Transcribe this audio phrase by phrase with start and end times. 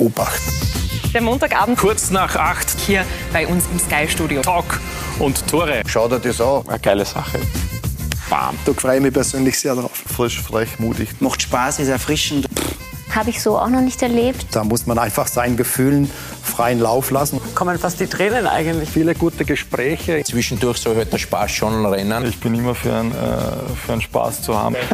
[0.00, 0.40] Obacht.
[1.12, 2.70] Der Montagabend Kurz nach acht.
[2.86, 4.40] hier bei uns im Sky-Studio.
[4.42, 4.80] Talk
[5.18, 5.82] und Tore.
[5.86, 6.62] Schau dir das an.
[6.68, 7.38] Eine geile Sache.
[8.30, 8.56] Bam.
[8.64, 9.90] Da freue ich mich persönlich sehr drauf.
[9.92, 11.08] frisch, frech, mutig.
[11.20, 12.46] Macht Spaß, ist erfrischend.
[13.14, 14.46] Habe ich so auch noch nicht erlebt.
[14.52, 16.08] Da muss man einfach seinen Gefühlen
[16.44, 17.40] freien Lauf lassen.
[17.56, 18.88] kommen fast die Tränen eigentlich.
[18.88, 20.22] Viele gute Gespräche.
[20.24, 22.24] Zwischendurch soll halt der Spaß schon rennen.
[22.26, 23.16] Ich bin immer für einen, äh,
[23.84, 24.76] für einen Spaß zu haben.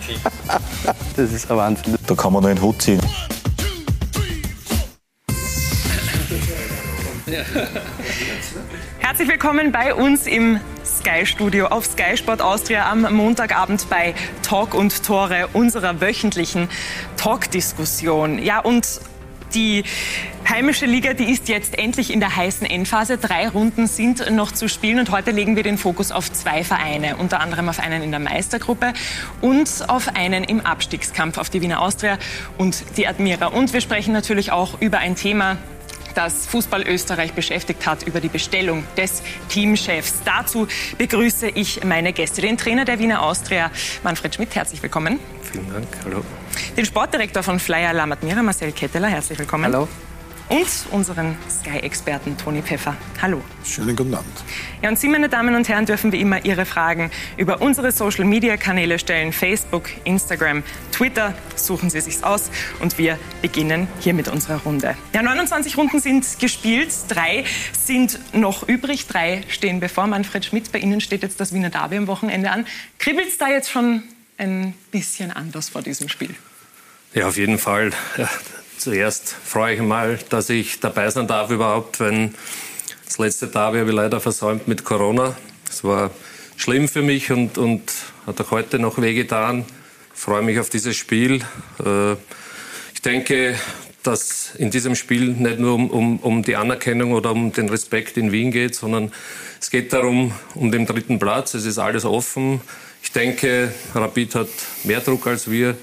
[1.16, 1.97] Das ist ein Wahnsinn.
[2.07, 3.01] Da kann man nur den Hut ziehen.
[8.98, 15.05] Herzlich willkommen bei uns im Sky-Studio auf Sky Sport Austria am Montagabend bei Talk und
[15.05, 16.69] Tore unserer wöchentlichen
[17.16, 18.42] Talk-Diskussion.
[18.42, 19.00] Ja, und
[19.55, 19.84] die
[20.48, 23.16] heimische Liga, die ist jetzt endlich in der heißen Endphase.
[23.16, 27.16] Drei Runden sind noch zu spielen und heute legen wir den Fokus auf zwei Vereine,
[27.16, 28.92] unter anderem auf einen in der Meistergruppe
[29.41, 32.19] und auf einen im Abstiegskampf, auf die Wiener Austria
[32.58, 33.47] und die Admira.
[33.47, 35.56] Und wir sprechen natürlich auch über ein Thema,
[36.17, 40.14] das Fußball Österreich beschäftigt hat, über die Bestellung des Teamchefs.
[40.25, 40.67] Dazu
[40.98, 43.70] begrüße ich meine Gäste, den Trainer der Wiener Austria,
[44.03, 44.55] Manfred Schmidt.
[44.55, 45.20] Herzlich willkommen.
[45.42, 45.87] Vielen Dank.
[46.05, 46.25] Hallo.
[46.77, 49.09] Den Sportdirektor von Flyer La Admira, Marcel Ketteler.
[49.09, 49.64] Herzlich willkommen.
[49.64, 49.89] Hallo.
[50.48, 52.97] Und unseren Sky-Experten Toni Pfeffer.
[53.20, 53.42] Hallo.
[53.64, 54.33] Schönen guten Abend.
[54.80, 59.00] Ja, und Sie, meine Damen und Herren, dürfen wie immer Ihre Fragen über unsere Social-Media-Kanäle
[59.00, 59.33] stellen.
[59.33, 61.34] Facebook, Instagram, Twitter.
[61.56, 62.50] Suchen Sie sich's aus.
[62.78, 64.97] Und wir beginnen hier mit unserer Runde.
[65.12, 66.94] Ja, 29 Runden sind gespielt.
[67.08, 67.44] Drei
[67.77, 69.08] sind noch übrig.
[69.08, 70.06] Drei stehen bevor.
[70.06, 72.66] Manfred Schmidt, bei Ihnen steht jetzt das Wiener Derby am Wochenende an.
[73.00, 74.05] Kribbelt's da jetzt schon
[74.38, 76.36] ein bisschen anders vor diesem Spiel?
[77.14, 77.91] Ja, auf jeden Fall.
[78.16, 78.28] Ja,
[78.78, 82.34] zuerst freue ich mich mal, dass ich dabei sein darf überhaupt, wenn
[83.05, 85.36] das letzte Derby habe ich leider versäumt mit Corona.
[85.69, 86.10] Es war
[86.56, 87.82] schlimm für mich und, und
[88.27, 89.64] hat auch heute noch wehgetan.
[90.14, 91.42] Ich freue mich auf dieses Spiel.
[91.84, 92.16] Äh,
[92.94, 93.54] Ich denke,
[94.02, 98.16] dass in diesem Spiel nicht nur um, um, um die Anerkennung oder um den Respekt
[98.16, 99.12] in Wien geht, sondern
[99.60, 101.54] es geht darum, um den dritten Platz.
[101.54, 102.60] Es ist alles offen.
[103.03, 104.48] Ich denke, Rapid hat
[104.84, 105.76] mehr Druck als wir.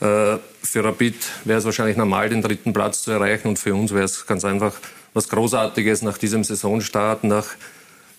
[0.00, 1.14] Äh, Für Rapid
[1.44, 3.48] wäre es wahrscheinlich normal, den dritten Platz zu erreichen.
[3.48, 4.74] Und für uns wäre es ganz einfach
[5.14, 7.46] was Großartiges nach diesem Saisonstart, nach,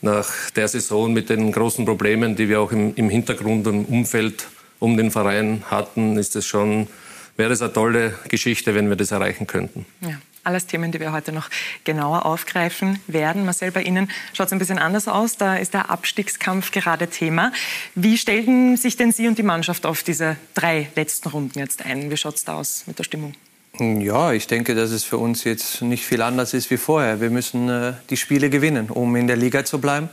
[0.01, 4.47] nach der Saison mit den großen Problemen, die wir auch im, im Hintergrund, im Umfeld
[4.79, 6.87] um den Verein hatten, ist es schon,
[7.35, 9.85] wäre es eine tolle Geschichte, wenn wir das erreichen könnten.
[10.01, 11.49] Ja, alles Themen, die wir heute noch
[11.83, 13.45] genauer aufgreifen werden.
[13.45, 15.37] Marcel, bei Ihnen schaut es ein bisschen anders aus.
[15.37, 17.51] Da ist der Abstiegskampf gerade Thema.
[17.93, 22.09] Wie stellen sich denn Sie und die Mannschaft auf diese drei letzten Runden jetzt ein?
[22.09, 23.33] Wie schaut es da aus mit der Stimmung?
[23.79, 27.21] Ja, ich denke, dass es für uns jetzt nicht viel anders ist wie vorher.
[27.21, 30.09] Wir müssen äh, die Spiele gewinnen, um in der Liga zu bleiben.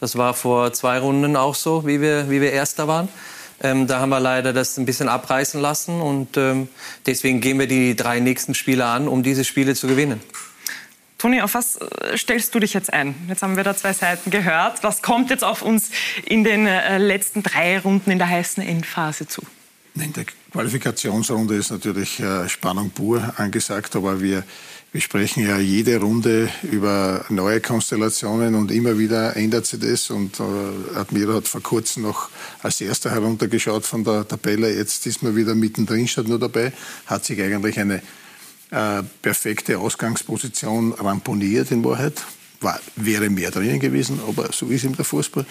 [0.00, 3.08] Das war vor zwei Runden auch so, wie wir, wie wir Erster waren.
[3.62, 6.68] Ähm, da haben wir leider das ein bisschen abreißen lassen und ähm,
[7.06, 10.20] deswegen gehen wir die drei nächsten Spiele an, um diese Spiele zu gewinnen.
[11.18, 13.14] Toni, auf was äh, stellst du dich jetzt ein?
[13.28, 14.82] Jetzt haben wir da zwei Seiten gehört.
[14.82, 15.90] Was kommt jetzt auf uns
[16.24, 19.42] in den äh, letzten drei Runden in der heißen Endphase zu?
[19.94, 24.42] In der Qualifikationsrunde ist natürlich äh, Spannung pur angesagt, aber wir,
[24.92, 30.10] wir sprechen ja jede Runde über neue Konstellationen und immer wieder ändert sich das.
[30.10, 32.28] Und äh, Admira hat vor kurzem noch
[32.62, 34.70] als erster heruntergeschaut von der Tabelle.
[34.70, 36.74] Jetzt ist man wieder mittendrin, statt nur dabei.
[37.06, 38.02] Hat sich eigentlich eine
[38.70, 42.22] äh, perfekte Ausgangsposition ramponiert in Wahrheit.
[42.60, 45.46] War, wäre mehr drinnen gewesen, aber so ist eben der Fußball.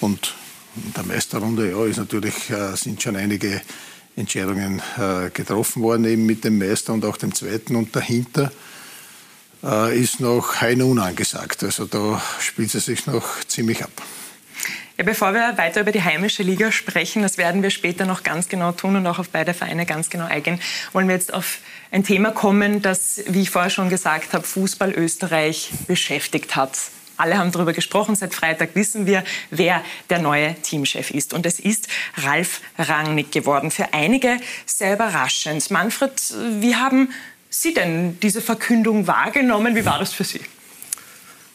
[0.00, 0.34] Und
[0.76, 3.60] in der Meisterrunde ja, ist natürlich, äh, sind schon einige
[4.14, 7.74] Entscheidungen äh, getroffen worden, eben mit dem Meister und auch dem Zweiten.
[7.74, 8.52] Und dahinter
[9.92, 11.62] ist noch High Noon angesagt.
[11.62, 13.90] Also da spielt es sich noch ziemlich ab.
[14.96, 18.48] Ja, bevor wir weiter über die heimische Liga sprechen, das werden wir später noch ganz
[18.48, 20.60] genau tun und auch auf beide Vereine ganz genau eingehen,
[20.92, 21.58] wollen wir jetzt auf
[21.90, 26.78] ein Thema kommen, das, wie ich vorher schon gesagt habe, Fußball Österreich beschäftigt hat.
[27.16, 28.16] Alle haben darüber gesprochen.
[28.16, 31.32] Seit Freitag wissen wir, wer der neue Teamchef ist.
[31.32, 33.70] Und es ist Ralf Rangnick geworden.
[33.70, 35.70] Für einige sehr überraschend.
[35.70, 36.12] Manfred,
[36.60, 37.10] wie haben
[37.60, 39.76] Sie denn diese Verkündung wahrgenommen?
[39.76, 40.40] Wie war das für Sie?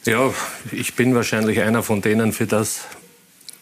[0.06, 0.34] Ja,
[0.72, 2.86] ich bin wahrscheinlich einer von denen, für das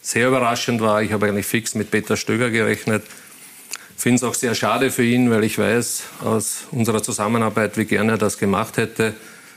[0.02, 1.02] sehr überraschend war.
[1.02, 3.02] Ich habe eigentlich fix mit Peter Stöger gerechnet.
[3.96, 8.12] Finde es auch sehr schade für ihn, weil ich weiß aus unserer Zusammenarbeit, wie gerne
[8.12, 9.14] er das gemacht hätte.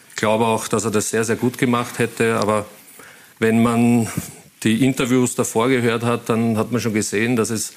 [0.10, 2.38] Ich glaube auch, dass er das sehr, sehr gut gemacht hätte.
[2.38, 2.66] Aber
[3.38, 4.10] wenn man
[4.63, 7.74] die Interviews davor gehört hat, dann hat man schon gesehen, dass es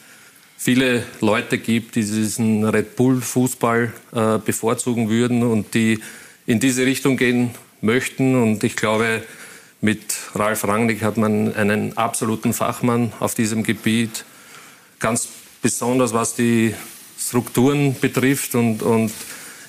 [0.56, 6.00] viele Leute gibt, die diesen Red Bull-Fußball äh, bevorzugen würden und die
[6.46, 8.40] in diese Richtung gehen möchten.
[8.40, 9.22] Und ich glaube,
[9.80, 14.24] mit Ralf Rangnick hat man einen absoluten Fachmann auf diesem Gebiet.
[14.98, 15.28] Ganz
[15.60, 16.74] besonders was die
[17.18, 18.54] Strukturen betrifft.
[18.54, 19.12] Und, und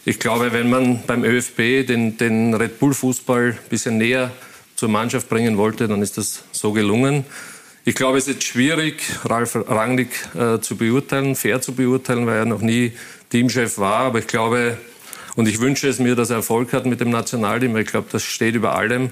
[0.05, 4.31] ich glaube, wenn man beim ÖFB den, den Red Bull Fußball ein bisschen näher
[4.75, 7.25] zur Mannschaft bringen wollte, dann ist das so gelungen.
[7.87, 12.45] Ich glaube, es ist schwierig, Ralf Rangnick äh, zu beurteilen, fair zu beurteilen, weil er
[12.45, 12.93] noch nie
[13.29, 14.05] Teamchef war.
[14.05, 14.79] Aber ich glaube,
[15.35, 17.77] und ich wünsche es mir, dass er Erfolg hat mit dem Nationalteam.
[17.77, 19.11] Ich glaube, das steht über allem.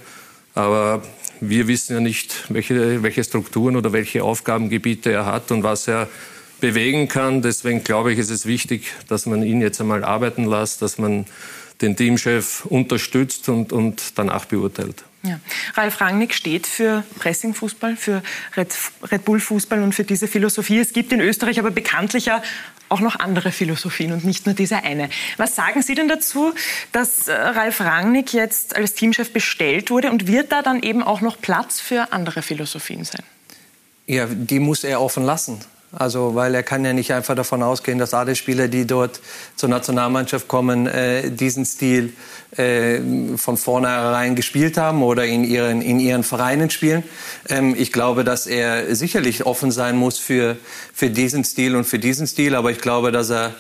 [0.56, 1.04] Aber
[1.40, 6.10] wir wissen ja nicht, welche, welche Strukturen oder welche Aufgabengebiete er hat und was er
[6.60, 7.44] bewegen kann.
[7.44, 11.26] Deswegen glaube ich, ist es wichtig, dass man ihn jetzt einmal arbeiten lässt, dass man
[11.82, 15.04] den Teamchef unterstützt und, und danach beurteilt.
[15.26, 15.40] Ja.
[15.76, 18.22] Ralf Rangnick steht für Pressingfußball, für
[18.58, 18.76] Red,
[19.10, 20.80] Red Bull Fußball und für diese Philosophie.
[20.80, 22.30] Es gibt in Österreich aber bekanntlich
[22.90, 25.10] auch noch andere Philosophien und nicht nur diese eine.
[25.38, 26.54] Was sagen Sie denn dazu,
[26.92, 31.22] dass äh, Ralf Rangnick jetzt als Teamchef bestellt wurde und wird da dann eben auch
[31.22, 33.24] noch Platz für andere Philosophien sein?
[34.06, 35.60] Ja, die muss er offen lassen.
[35.96, 39.22] Also, weil er kann ja nicht einfach davon ausgehen, dass alle Spieler, die dort
[39.56, 42.14] zur Nationalmannschaft kommen, äh, diesen Stil
[42.58, 43.00] äh,
[43.38, 47.04] von vornherein gespielt haben oder in ihren, in ihren Vereinen spielen.
[47.48, 50.58] Ähm, ich glaube, dass er sicherlich offen sein muss für,
[50.94, 52.56] für diesen Stil und für diesen Stil.
[52.56, 53.54] Aber ich glaube, dass er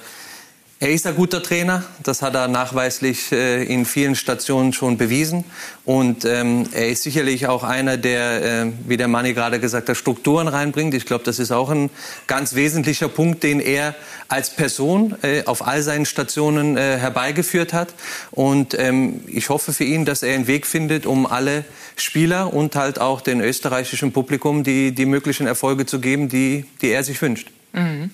[0.83, 5.45] er ist ein guter Trainer, das hat er nachweislich äh, in vielen Stationen schon bewiesen.
[5.85, 9.95] Und ähm, er ist sicherlich auch einer, der, äh, wie der Manni gerade gesagt hat,
[9.95, 10.93] Strukturen reinbringt.
[10.93, 11.89] Ich glaube, das ist auch ein
[12.27, 13.95] ganz wesentlicher Punkt, den er
[14.27, 17.93] als Person äh, auf all seinen Stationen äh, herbeigeführt hat.
[18.31, 21.63] Und ähm, ich hoffe für ihn, dass er einen Weg findet, um alle
[21.95, 26.89] Spieler und halt auch den österreichischen Publikum die, die möglichen Erfolge zu geben, die, die
[26.89, 27.51] er sich wünscht.
[27.71, 28.09] Mhm.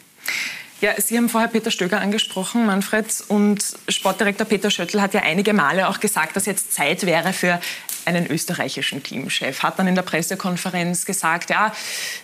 [0.82, 3.06] Ja, Sie haben vorher Peter Stöger angesprochen, Manfred.
[3.28, 7.60] Und Sportdirektor Peter Schöttl hat ja einige Male auch gesagt, dass jetzt Zeit wäre für
[8.06, 9.62] einen österreichischen Teamchef.
[9.62, 11.74] Hat dann in der Pressekonferenz gesagt, ja,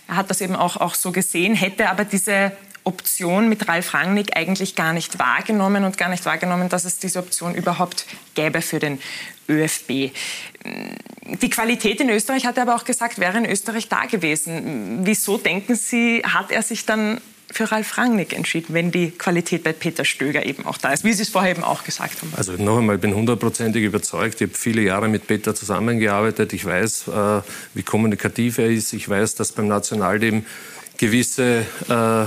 [0.08, 2.52] er hat das eben auch, auch so gesehen, hätte aber diese
[2.84, 7.18] Option mit Ralf Rangnick eigentlich gar nicht wahrgenommen und gar nicht wahrgenommen, dass es diese
[7.18, 9.00] Option überhaupt gäbe für den
[9.50, 10.12] ÖFB.
[11.24, 15.00] Die Qualität in Österreich, hat er aber auch gesagt, wäre in Österreich da gewesen.
[15.02, 17.20] Wieso denken Sie, hat er sich dann
[17.50, 21.12] für Ralf Rangnick entschieden, wenn die Qualität bei Peter Stöger eben auch da ist, wie
[21.12, 22.32] Sie es vorher eben auch gesagt haben?
[22.36, 24.40] Also noch einmal, ich bin hundertprozentig überzeugt.
[24.40, 26.52] Ich habe viele Jahre mit Peter zusammengearbeitet.
[26.52, 27.40] Ich weiß, äh,
[27.74, 28.92] wie kommunikativ er ist.
[28.92, 30.44] Ich weiß, dass beim Nationalteam
[30.98, 32.26] gewisse äh,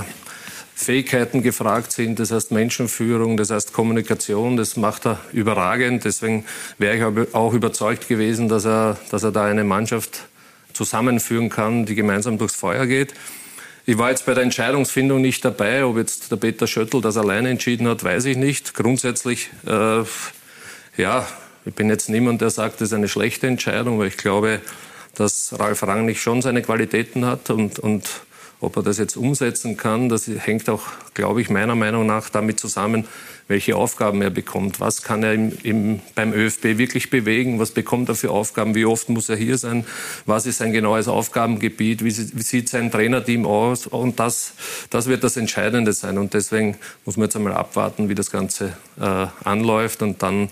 [0.74, 2.18] Fähigkeiten gefragt sind.
[2.18, 4.56] Das heißt Menschenführung, das heißt Kommunikation.
[4.56, 6.04] Das macht er überragend.
[6.04, 6.46] Deswegen
[6.78, 10.22] wäre ich auch überzeugt gewesen, dass er, dass er da eine Mannschaft
[10.72, 13.12] zusammenführen kann, die gemeinsam durchs Feuer geht.
[13.86, 15.84] Ich war jetzt bei der Entscheidungsfindung nicht dabei.
[15.84, 18.74] Ob jetzt der Peter Schöttl das alleine entschieden hat, weiß ich nicht.
[18.74, 20.02] Grundsätzlich, äh,
[20.96, 21.26] ja,
[21.64, 24.60] ich bin jetzt niemand, der sagt, das ist eine schlechte Entscheidung, weil ich glaube,
[25.14, 28.08] dass Ralf Rangnick schon seine Qualitäten hat und, und
[28.60, 30.82] ob er das jetzt umsetzen kann, das hängt auch,
[31.14, 33.06] glaube ich, meiner Meinung nach damit zusammen,
[33.48, 34.78] welche Aufgaben er bekommt.
[34.78, 37.58] Was kann er im, im, beim ÖFB wirklich bewegen?
[37.58, 38.76] Was bekommt er für Aufgaben?
[38.76, 39.84] Wie oft muss er hier sein?
[40.24, 42.04] Was ist sein genaues Aufgabengebiet?
[42.04, 43.88] Wie, wie sieht sein Trainerteam aus?
[43.88, 44.52] Und das,
[44.90, 46.16] das wird das Entscheidende sein.
[46.16, 50.02] Und deswegen muss man jetzt einmal abwarten, wie das Ganze äh, anläuft.
[50.02, 50.48] Und dann,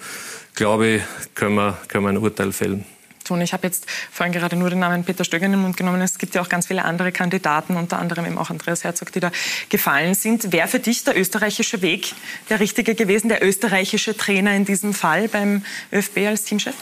[0.56, 1.02] glaube ich,
[1.36, 2.84] können wir, können wir ein Urteil fällen
[3.28, 3.40] tun.
[3.40, 6.00] Ich habe jetzt vorhin gerade nur den Namen Peter Stöger in den Mund genommen.
[6.00, 9.20] Es gibt ja auch ganz viele andere Kandidaten, unter anderem eben auch Andreas Herzog, die
[9.20, 9.30] da
[9.68, 10.52] gefallen sind.
[10.52, 12.14] Wäre für dich der österreichische Weg
[12.48, 16.74] der richtige gewesen, der österreichische Trainer in diesem Fall beim ÖFB als Teamchef?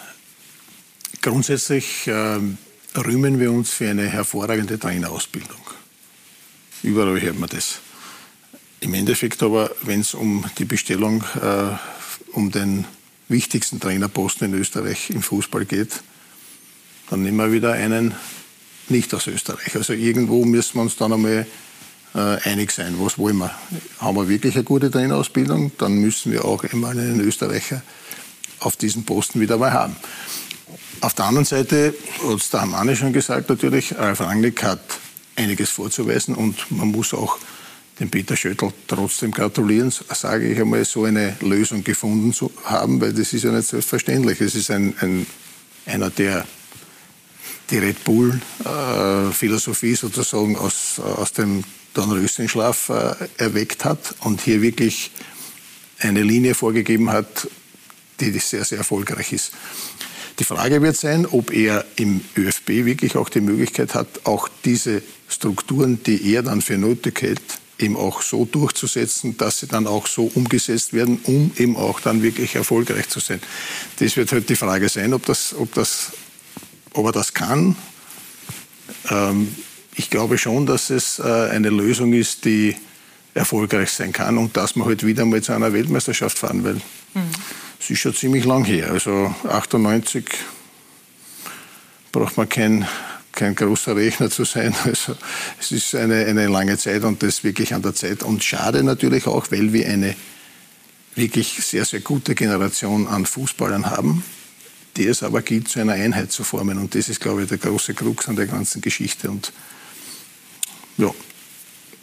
[1.21, 2.39] Grundsätzlich äh,
[2.97, 5.61] rühmen wir uns für eine hervorragende Trainerausbildung.
[6.83, 7.81] Überall hört man das.
[8.81, 11.77] Im Endeffekt aber, wenn es um die Bestellung, äh,
[12.33, 12.85] um den
[13.29, 16.03] wichtigsten Trainerposten in Österreich im Fußball geht,
[17.11, 18.15] dann nehmen wir wieder einen
[18.89, 19.75] nicht aus Österreich.
[19.77, 21.47] Also irgendwo müssen wir uns dann einmal
[22.15, 23.51] äh, einig sein, was wollen wir.
[23.99, 27.83] Haben wir wirklich eine gute Trainerausbildung, dann müssen wir auch einmal einen Österreicher
[28.61, 29.97] auf diesen Posten wieder mal haben.
[31.01, 34.81] Auf der anderen Seite, hat es der Hamani schon gesagt, natürlich, Ralf Rangnick hat
[35.37, 37.39] einiges vorzuweisen und man muss auch
[38.01, 43.13] dem Peter Schöttl trotzdem gratulieren, sage ich einmal, so eine Lösung gefunden zu haben, weil
[43.13, 44.41] das ist ja nicht selbstverständlich.
[44.41, 45.27] Es ist ein, ein
[45.87, 46.47] einer, der
[47.71, 55.11] die Red Bull-Philosophie äh, sozusagen aus, aus dem Dornröschenschlaf äh, erweckt hat und hier wirklich
[55.99, 57.49] eine Linie vorgegeben hat,
[58.21, 59.53] die sehr, sehr erfolgreich ist.
[60.39, 65.03] Die Frage wird sein, ob er im ÖFB wirklich auch die Möglichkeit hat, auch diese
[65.29, 67.41] Strukturen, die er dann für nötig hält,
[67.79, 72.23] eben auch so durchzusetzen, dass sie dann auch so umgesetzt werden, um eben auch dann
[72.23, 73.41] wirklich erfolgreich zu sein.
[73.99, 76.13] Das wird halt die Frage sein, ob das, ob das
[76.97, 77.77] ob er das kann,
[79.11, 79.55] ähm,
[79.95, 82.77] ich glaube schon, dass es äh, eine Lösung ist, die
[83.35, 86.81] erfolgreich sein kann und dass man halt wieder mal zu einer Weltmeisterschaft fahren will.
[87.15, 87.31] Mhm.
[87.81, 88.91] Es ist schon ziemlich lang her.
[88.91, 90.25] Also 98
[92.13, 92.87] braucht man kein,
[93.33, 94.75] kein großer Rechner zu sein.
[94.85, 95.17] Also
[95.61, 98.23] es ist eine, eine lange Zeit und das wirklich an der Zeit.
[98.23, 100.17] Und schade natürlich auch, weil wir eine
[101.15, 104.23] wirklich sehr, sehr gute Generation an Fußballern haben,
[104.97, 106.79] die es aber gilt, zu einer Einheit zu formen.
[106.79, 109.31] Und das ist, glaube ich, der große Krux an der ganzen Geschichte.
[109.31, 109.53] Und
[110.97, 111.11] ja,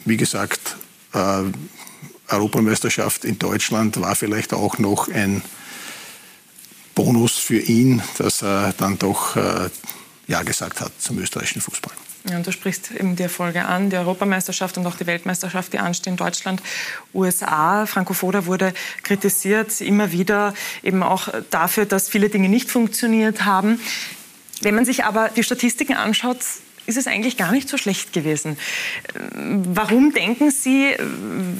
[0.04, 0.76] wie gesagt,
[1.12, 1.42] äh,
[2.28, 5.42] Europameisterschaft in Deutschland war vielleicht auch noch ein
[6.94, 9.68] Bonus für ihn, dass er dann doch äh,
[10.26, 11.92] Ja gesagt hat zum österreichischen Fußball.
[12.26, 15.78] Ja, und du sprichst eben die Erfolge an, die Europameisterschaft und auch die Weltmeisterschaft, die
[15.78, 16.62] anstehen, Deutschland,
[17.12, 17.84] USA.
[17.84, 23.78] Franco Foda wurde kritisiert, immer wieder eben auch dafür, dass viele Dinge nicht funktioniert haben.
[24.62, 26.38] Wenn man sich aber die Statistiken anschaut,
[26.86, 28.56] ist es eigentlich gar nicht so schlecht gewesen.
[29.34, 30.94] Warum denken Sie,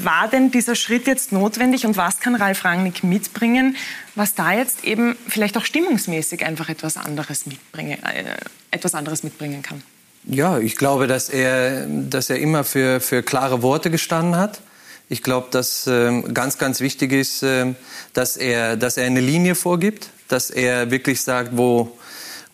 [0.02, 3.76] war denn dieser Schritt jetzt notwendig und was kann Ralf Rangnick mitbringen,
[4.14, 8.37] was da jetzt eben vielleicht auch stimmungsmäßig einfach etwas anderes mitbringen, äh,
[8.71, 9.83] etwas anderes mitbringen kann?
[10.26, 14.60] Ja, ich glaube, dass er, dass er immer für, für klare Worte gestanden hat.
[15.10, 17.74] Ich glaube, dass äh, ganz, ganz wichtig ist, äh,
[18.14, 21.98] dass, er, dass er eine Linie vorgibt, dass er wirklich sagt, wo,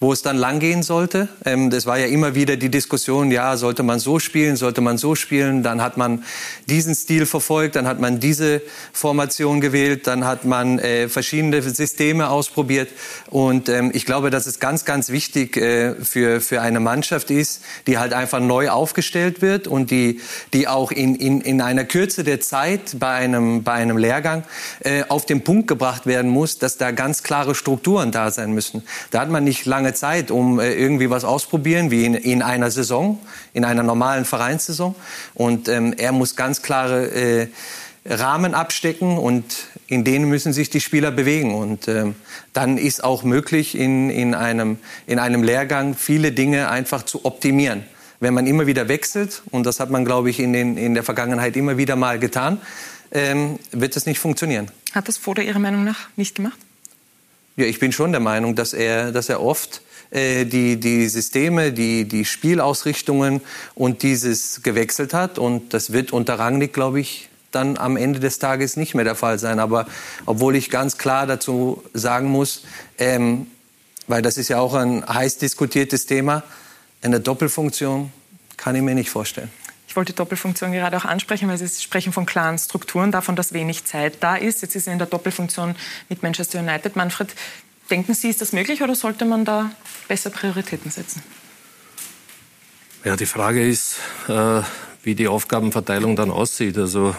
[0.02, 1.28] wo es dann langgehen sollte.
[1.44, 4.96] Ähm, das war ja immer wieder die Diskussion, ja, sollte man so spielen, sollte man
[4.96, 5.62] so spielen.
[5.62, 6.24] Dann hat man
[6.70, 8.62] diesen Stil verfolgt, dann hat man diese
[8.94, 12.88] Formation gewählt, dann hat man äh, verschiedene Systeme ausprobiert.
[13.26, 17.62] Und ähm, ich glaube, dass es ganz, ganz wichtig äh, für, für eine Mannschaft ist,
[17.86, 20.20] die halt einfach neu aufgestellt wird und die,
[20.54, 24.44] die auch in, in, in einer Kürze der Zeit bei einem, bei einem Lehrgang
[24.80, 28.82] äh, auf den Punkt gebracht werden muss, dass da ganz klare Strukturen da sein müssen.
[29.10, 32.42] Da hat man nicht lange lange Zeit, um äh, irgendwie was ausprobieren, wie in, in
[32.42, 33.18] einer Saison,
[33.52, 34.94] in einer normalen Vereinssaison.
[35.34, 37.48] Und ähm, er muss ganz klare äh,
[38.06, 39.44] Rahmen abstecken und
[39.86, 41.54] in denen müssen sich die Spieler bewegen.
[41.54, 42.14] Und ähm,
[42.52, 47.84] dann ist auch möglich, in, in, einem, in einem Lehrgang viele Dinge einfach zu optimieren.
[48.20, 51.02] Wenn man immer wieder wechselt, und das hat man, glaube ich, in, den, in der
[51.02, 52.60] Vergangenheit immer wieder mal getan,
[53.12, 54.70] ähm, wird es nicht funktionieren.
[54.92, 56.58] Hat das Foda Ihrer Meinung nach nicht gemacht?
[57.60, 61.72] Ja, ich bin schon der Meinung, dass er, dass er oft äh, die, die Systeme,
[61.72, 63.42] die, die Spielausrichtungen
[63.74, 65.38] und dieses gewechselt hat.
[65.38, 69.14] Und das wird unter Rangnick, glaube ich, dann am Ende des Tages nicht mehr der
[69.14, 69.58] Fall sein.
[69.58, 69.86] Aber
[70.24, 72.62] obwohl ich ganz klar dazu sagen muss,
[72.96, 73.46] ähm,
[74.06, 76.42] weil das ist ja auch ein heiß diskutiertes Thema,
[77.02, 78.10] eine Doppelfunktion
[78.56, 79.50] kann ich mir nicht vorstellen.
[79.90, 83.52] Ich wollte die Doppelfunktion gerade auch ansprechen, weil Sie sprechen von klaren Strukturen, davon, dass
[83.52, 84.62] wenig Zeit da ist.
[84.62, 85.74] Jetzt ist er in der Doppelfunktion
[86.08, 86.94] mit Manchester United.
[86.94, 87.34] Manfred,
[87.90, 89.72] denken Sie, ist das möglich oder sollte man da
[90.06, 91.24] besser Prioritäten setzen?
[93.02, 93.96] Ja, die Frage ist,
[94.28, 94.62] äh,
[95.02, 96.78] wie die Aufgabenverteilung dann aussieht.
[96.78, 97.16] Also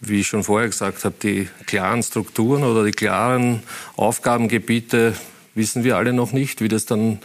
[0.00, 3.64] wie ich schon vorher gesagt habe, die klaren Strukturen oder die klaren
[3.96, 5.16] Aufgabengebiete
[5.56, 7.18] wissen wir alle noch nicht, wie das dann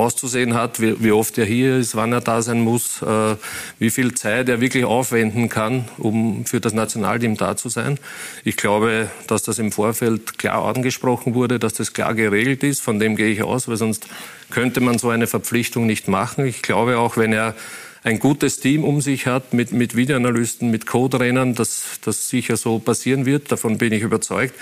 [0.00, 3.36] auszusehen hat, wie, wie, oft er hier ist, wann er da sein muss, äh,
[3.78, 7.98] wie viel Zeit er wirklich aufwenden kann, um für das Nationalteam da zu sein.
[8.44, 12.80] Ich glaube, dass das im Vorfeld klar angesprochen wurde, dass das klar geregelt ist.
[12.80, 14.08] Von dem gehe ich aus, weil sonst
[14.50, 16.44] könnte man so eine Verpflichtung nicht machen.
[16.46, 17.54] Ich glaube auch, wenn er
[18.02, 22.78] ein gutes Team um sich hat mit, mit Videoanalysten, mit Co-Trainern, dass das sicher so
[22.78, 23.52] passieren wird.
[23.52, 24.54] Davon bin ich überzeugt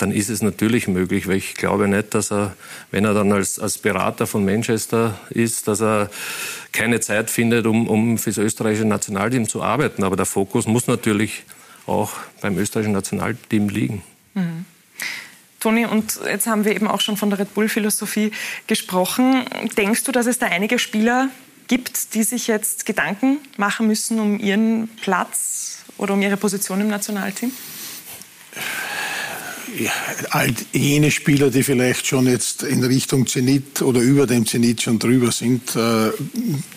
[0.00, 2.56] dann ist es natürlich möglich, weil ich glaube nicht, dass er,
[2.90, 6.10] wenn er dann als, als Berater von Manchester ist, dass er
[6.72, 10.02] keine Zeit findet, um, um für das österreichische Nationalteam zu arbeiten.
[10.02, 11.42] Aber der Fokus muss natürlich
[11.86, 14.02] auch beim österreichischen Nationalteam liegen.
[14.34, 14.64] Mhm.
[15.58, 18.32] Toni, und jetzt haben wir eben auch schon von der Red Bull-Philosophie
[18.66, 19.44] gesprochen.
[19.76, 21.28] Denkst du, dass es da einige Spieler
[21.70, 26.88] gibt, die sich jetzt Gedanken machen müssen um ihren Platz oder um ihre Position im
[26.88, 27.52] Nationalteam?
[30.30, 34.98] all jene Spieler, die vielleicht schon jetzt in Richtung Zenit oder über dem Zenit schon
[34.98, 36.10] drüber sind, äh,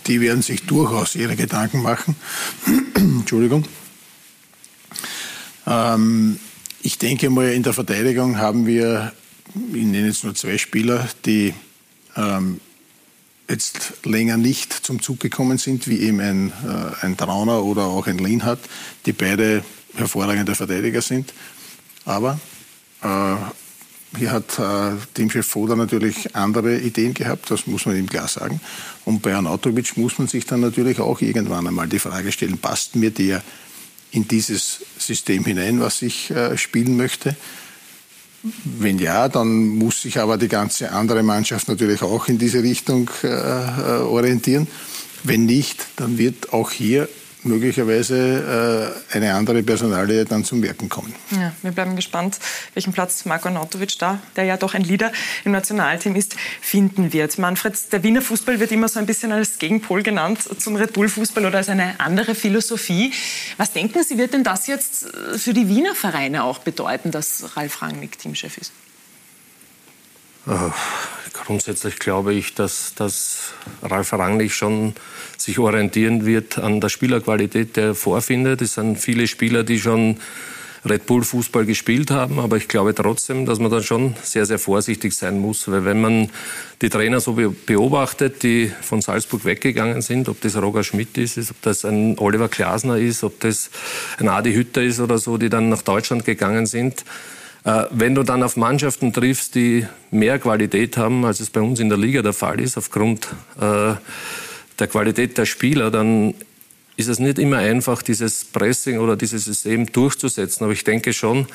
[0.06, 2.16] die werden sich durchaus ihre Gedanken machen.
[2.96, 3.66] Entschuldigung.
[5.66, 6.40] Ähm,
[6.84, 9.12] ich denke mal, in der Verteidigung haben wir,
[9.56, 11.56] ich nenne jetzt nur zwei Spieler, die
[12.16, 12.60] ähm,
[13.54, 18.08] jetzt länger nicht zum Zug gekommen sind, wie eben ein, äh, ein Trauner oder auch
[18.08, 18.60] ein Lienhardt,
[19.06, 19.64] die beide
[19.96, 21.34] hervorragende Verteidiger sind.
[22.06, 22.40] Aber
[23.02, 23.36] äh,
[24.18, 28.60] hier hat äh, Teamchef Foda natürlich andere Ideen gehabt, das muss man ihm klar sagen.
[29.06, 32.96] Und bei Anatovic muss man sich dann natürlich auch irgendwann einmal die Frage stellen, passt
[32.96, 33.44] mir der
[34.12, 37.36] in dieses System hinein, was ich äh, spielen möchte?
[38.64, 43.10] Wenn ja, dann muss sich aber die ganze andere Mannschaft natürlich auch in diese Richtung
[43.24, 44.68] äh, orientieren.
[45.24, 47.08] Wenn nicht, dann wird auch hier
[47.46, 51.14] möglicherweise äh, eine andere Personalie dann zum Wirken kommen.
[51.32, 52.40] Ja, wir bleiben gespannt,
[52.74, 55.12] welchen Platz Marko Nautovic da, der ja doch ein Leader
[55.44, 57.38] im Nationalteam ist, finden wird.
[57.38, 61.10] Manfred, der Wiener Fußball wird immer so ein bisschen als Gegenpol genannt zum Red Bull
[61.10, 63.12] Fußball oder als eine andere Philosophie.
[63.58, 65.06] Was denken Sie, wird denn das jetzt
[65.38, 68.72] für die Wiener Vereine auch bedeuten, dass Ralf Rangnick Teamchef ist?
[71.46, 74.94] Grundsätzlich glaube ich, dass, dass Ralf Rangnick schon
[75.38, 78.62] sich orientieren wird an der Spielerqualität, der er vorfindet.
[78.62, 80.18] Es sind viele Spieler, die schon
[80.86, 84.60] Red Bull Fußball gespielt haben, aber ich glaube trotzdem, dass man da schon sehr, sehr
[84.60, 86.30] vorsichtig sein muss, weil wenn man
[86.82, 87.34] die Trainer so
[87.66, 92.50] beobachtet, die von Salzburg weggegangen sind, ob das Roger Schmidt ist, ob das ein Oliver
[92.50, 93.70] Glasner ist, ob das
[94.20, 97.06] ein Adi Hütter ist oder so, die dann nach Deutschland gegangen sind,
[97.64, 101.88] wenn du dann auf Mannschaften triffst, die mehr Qualität haben, als es bei uns in
[101.88, 103.28] der Liga der Fall ist, aufgrund
[103.60, 103.94] äh,
[104.80, 106.34] der Qualität der Spieler, dann
[106.98, 110.64] ist es nicht immer einfach, dieses Pressing oder dieses System durchzusetzen.
[110.64, 111.48] Aber ich denke schon,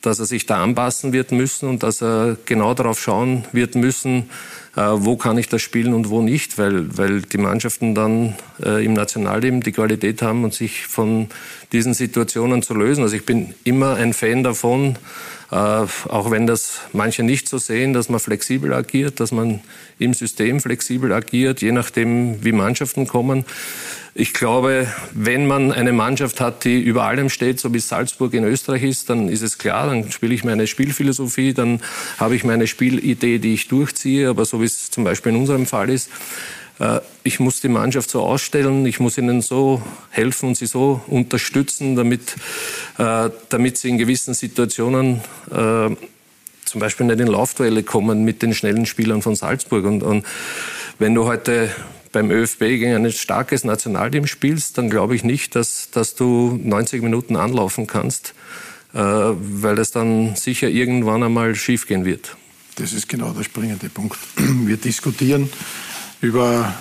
[0.00, 4.30] dass er sich da anpassen wird müssen und dass er genau darauf schauen wird müssen,
[4.74, 8.84] äh, wo kann ich das spielen und wo nicht, weil, weil die Mannschaften dann äh,
[8.84, 11.28] im Nationalleben die Qualität haben und sich von
[11.72, 13.04] diesen Situationen zu lösen.
[13.04, 14.98] Also ich bin immer ein Fan davon, äh,
[15.52, 19.60] auch wenn das manche nicht so sehen, dass man flexibel agiert, dass man
[19.98, 23.44] im System flexibel agiert, je nachdem, wie Mannschaften kommen.
[24.14, 28.44] Ich glaube, wenn man eine Mannschaft hat, die über allem steht, so wie Salzburg in
[28.44, 31.80] Österreich ist, dann ist es klar, dann spiele ich meine Spielphilosophie, dann
[32.18, 34.28] habe ich meine Spielidee, die ich durchziehe.
[34.28, 36.10] Aber so wie es zum Beispiel in unserem Fall ist, äh,
[37.24, 41.96] ich muss die Mannschaft so ausstellen, ich muss ihnen so helfen und sie so unterstützen,
[41.96, 42.34] damit,
[42.98, 45.20] äh, damit sie in gewissen Situationen
[45.50, 45.90] äh,
[46.64, 49.84] zum Beispiel nicht in Laufduelle kommen mit den schnellen Spielern von Salzburg.
[49.84, 50.24] Und, und
[50.98, 51.70] wenn du heute
[52.12, 57.02] beim ÖFB gegen ein starkes Nationalteam spielst, dann glaube ich nicht, dass, dass du 90
[57.02, 58.34] Minuten anlaufen kannst,
[58.94, 62.36] äh, weil das dann sicher irgendwann einmal schiefgehen wird.
[62.76, 64.18] Das ist genau der springende Punkt.
[64.36, 65.50] Wir diskutieren
[66.22, 66.72] über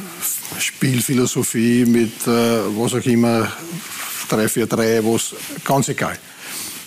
[0.59, 3.51] Spielphilosophie mit äh, was auch immer,
[4.29, 6.17] 3-4-3, was ganz egal.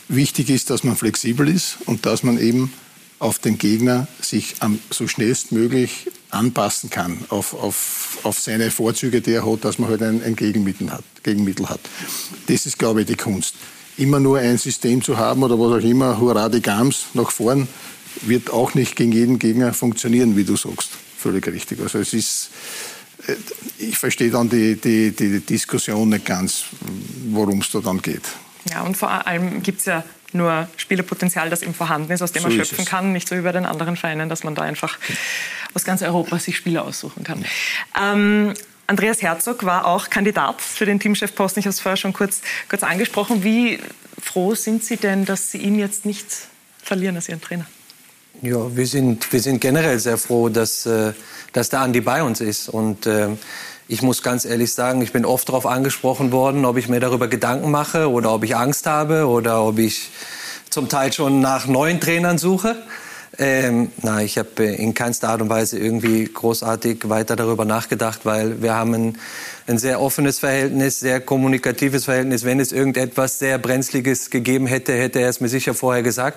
[0.09, 2.73] Wichtig ist, dass man flexibel ist und dass man eben
[3.19, 9.33] auf den Gegner sich am, so schnellstmöglich anpassen kann auf, auf, auf seine Vorzüge, die
[9.33, 11.81] er hat, dass man halt ein, ein Gegenmittel, hat, Gegenmittel hat.
[12.47, 13.55] Das ist, glaube ich, die Kunst.
[13.97, 17.67] Immer nur ein System zu haben oder was auch immer, hurra die Gams nach vorn,
[18.23, 20.91] wird auch nicht gegen jeden Gegner funktionieren, wie du sagst.
[21.25, 21.81] Völlig richtig.
[21.81, 22.51] Also es ist,
[23.27, 23.35] äh,
[23.79, 26.65] ich verstehe dann die, die, die Diskussion nicht ganz,
[27.31, 28.25] worum es da dann geht.
[28.71, 32.43] Ja, und vor allem gibt es ja nur Spielerpotenzial, das eben vorhanden ist, aus dem
[32.43, 34.99] so man schöpfen kann, nicht so wie bei den anderen Vereinen, dass man da einfach
[35.73, 37.43] aus ganz Europa sich Spieler aussuchen kann.
[37.99, 38.53] Ähm,
[38.87, 41.61] Andreas Herzog war auch Kandidat für den Teamchefposten.
[41.61, 43.45] Ich habe es vorher schon kurz, kurz angesprochen.
[43.45, 43.79] Wie
[44.21, 46.27] froh sind Sie denn, dass Sie ihn jetzt nicht
[46.83, 47.65] verlieren als Ihren Trainer?
[48.45, 51.15] Ja, wir sind, wir sind generell sehr froh, dass, äh,
[51.55, 52.69] dass der Andi bei uns ist.
[52.69, 53.29] Und äh,
[53.89, 57.27] ich muss ganz ehrlich sagen, ich bin oft darauf angesprochen worden, ob ich mir darüber
[57.27, 60.11] Gedanken mache oder ob ich Angst habe oder ob ich
[60.69, 62.77] zum Teil schon nach neuen Trainern suche.
[63.39, 68.61] Ähm, na, ich habe in keinster Art und Weise irgendwie großartig weiter darüber nachgedacht, weil
[68.61, 69.19] wir haben ein,
[69.67, 72.45] ein sehr offenes Verhältnis, sehr kommunikatives Verhältnis.
[72.45, 76.37] Wenn es irgendetwas sehr Brenzliges gegeben hätte, hätte er es mir sicher vorher gesagt.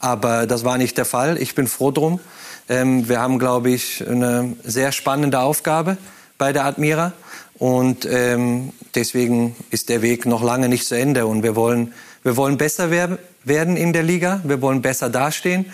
[0.00, 1.40] Aber das war nicht der Fall.
[1.40, 2.20] Ich bin froh drum.
[2.68, 5.96] Ähm, wir haben, glaube ich, eine sehr spannende Aufgabe
[6.38, 7.12] bei der Admira.
[7.58, 11.26] Und ähm, deswegen ist der Weg noch lange nicht zu Ende.
[11.26, 14.40] Und wir wollen, wir wollen besser wer werden in der Liga.
[14.44, 15.66] Wir wollen besser dastehen.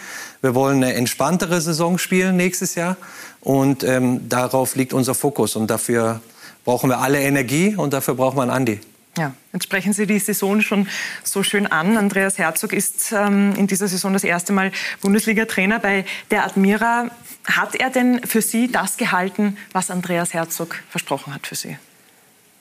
[0.43, 2.97] Wir wollen eine entspanntere Saison spielen nächstes Jahr.
[3.41, 5.57] Und ähm, darauf liegt unser Fokus.
[5.57, 6.21] Und dafür
[6.65, 8.81] brauchen wir alle Energie und dafür braucht man Andi.
[9.18, 10.88] Ja, jetzt sprechen Sie die Saison schon
[11.22, 11.98] so schön an.
[11.98, 14.72] Andreas Herzog ist ähm, in dieser Saison das erste Mal
[15.03, 17.11] Bundesliga-Trainer bei der Admira.
[17.44, 21.77] Hat er denn für Sie das gehalten, was Andreas Herzog versprochen hat für Sie?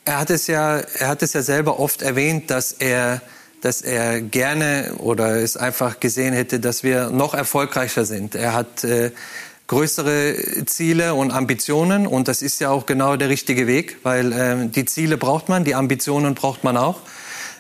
[0.04, 3.22] Er hat es ja, er hat es ja selber oft erwähnt, dass er,
[3.62, 8.36] dass er gerne oder es einfach gesehen hätte, dass wir noch erfolgreicher sind.
[8.36, 9.12] Er hat äh,
[9.72, 12.06] größere Ziele und Ambitionen.
[12.06, 15.64] Und das ist ja auch genau der richtige Weg, weil äh, die Ziele braucht man,
[15.64, 17.00] die Ambitionen braucht man auch.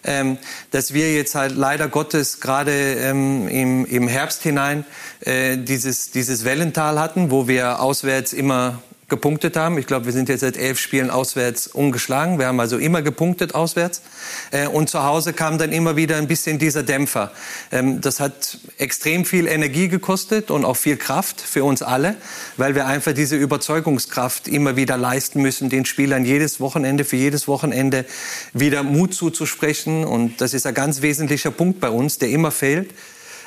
[0.03, 0.37] Ähm,
[0.71, 4.83] dass wir jetzt halt leider Gottes gerade ähm, im, im Herbst hinein
[5.21, 9.77] äh, dieses, dieses Wellental hatten, wo wir auswärts immer gepunktet haben.
[9.77, 12.39] Ich glaube, wir sind jetzt seit elf Spielen auswärts ungeschlagen.
[12.39, 14.01] Wir haben also immer gepunktet auswärts.
[14.49, 17.31] Äh, und zu Hause kam dann immer wieder ein bisschen dieser Dämpfer.
[17.71, 22.15] Ähm, das hat extrem viel Energie gekostet und auch viel Kraft für uns alle,
[22.57, 27.47] weil wir einfach diese Überzeugungskraft immer wieder leisten müssen, den Spielern jedes Wochenende für jedes
[27.47, 28.05] Wochenende
[28.53, 30.05] wieder Mut zuzusprechen.
[30.05, 32.91] Und das ist ein ganz wesentlicher Punkt bei uns, der immer fehlt.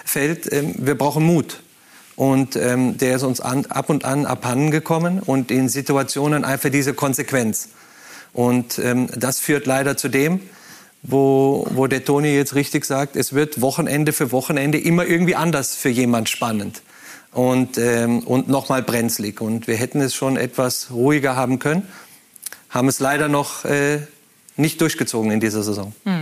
[0.04, 0.52] fällt.
[0.52, 1.63] Ähm, wir brauchen Mut.
[2.16, 6.70] Und ähm, der ist uns an, ab und an abhanden gekommen und in Situationen einfach
[6.70, 7.70] diese Konsequenz.
[8.32, 10.40] Und ähm, das führt leider zu dem,
[11.02, 15.74] wo, wo der Toni jetzt richtig sagt, es wird Wochenende für Wochenende immer irgendwie anders
[15.74, 16.82] für jemand spannend
[17.32, 19.40] und, ähm, und nochmal brenzlig.
[19.40, 21.86] Und wir hätten es schon etwas ruhiger haben können,
[22.70, 24.00] haben es leider noch äh,
[24.56, 25.92] nicht durchgezogen in dieser Saison.
[26.04, 26.13] Mhm.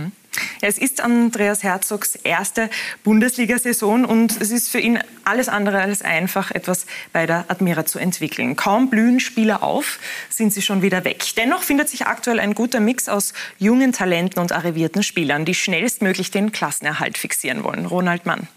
[0.65, 2.69] Es ist Andreas Herzogs erste
[3.03, 7.99] Bundesliga-Saison und es ist für ihn alles andere als einfach, etwas bei der Admira zu
[7.99, 8.55] entwickeln.
[8.55, 9.99] Kaum blühen Spieler auf,
[10.29, 11.25] sind sie schon wieder weg.
[11.35, 16.31] Dennoch findet sich aktuell ein guter Mix aus jungen Talenten und arrivierten Spielern, die schnellstmöglich
[16.31, 17.85] den Klassenerhalt fixieren wollen.
[17.85, 18.47] Ronald Mann.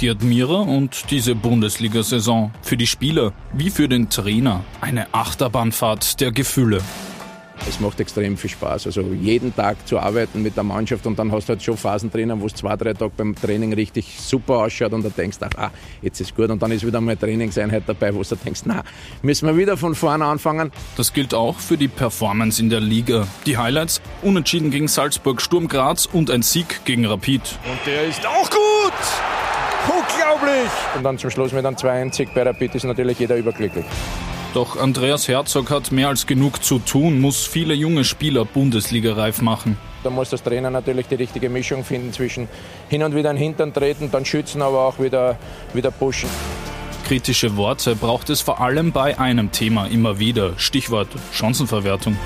[0.00, 2.50] Die Admira und diese Bundesliga-Saison.
[2.62, 6.80] Für die Spieler wie für den Trainer eine Achterbahnfahrt der Gefühle.
[7.68, 8.86] Es macht extrem viel Spaß.
[8.86, 12.10] Also jeden Tag zu arbeiten mit der Mannschaft und dann hast du halt schon Phasen
[12.10, 15.50] drinnen, wo es zwei, drei Tage beim Training richtig super ausschaut und du denkst, ach,
[15.56, 15.70] ah,
[16.02, 16.50] jetzt ist gut.
[16.50, 18.82] Und dann ist wieder mal eine Trainingseinheit dabei, wo du denkst, na,
[19.22, 20.72] müssen wir wieder von vorne anfangen.
[20.96, 23.26] Das gilt auch für die Performance in der Liga.
[23.46, 27.42] Die Highlights, unentschieden gegen Salzburg, Sturm Graz und ein Sieg gegen Rapid.
[27.70, 28.60] Und der ist auch gut!
[29.88, 30.70] Unglaublich!
[30.96, 33.84] Und dann zum Schluss mit einem 2-1 bei Rapid ist natürlich jeder überglücklich.
[34.52, 39.78] Doch Andreas Herzog hat mehr als genug zu tun, muss viele junge Spieler Bundesliga-reif machen.
[40.02, 42.48] Da muss das Trainer natürlich die richtige Mischung finden zwischen
[42.88, 45.38] hin und wieder an den Hintern treten, dann schützen, aber auch wieder,
[45.72, 46.28] wieder pushen.
[47.06, 50.54] Kritische Worte braucht es vor allem bei einem Thema immer wieder.
[50.56, 52.16] Stichwort Chancenverwertung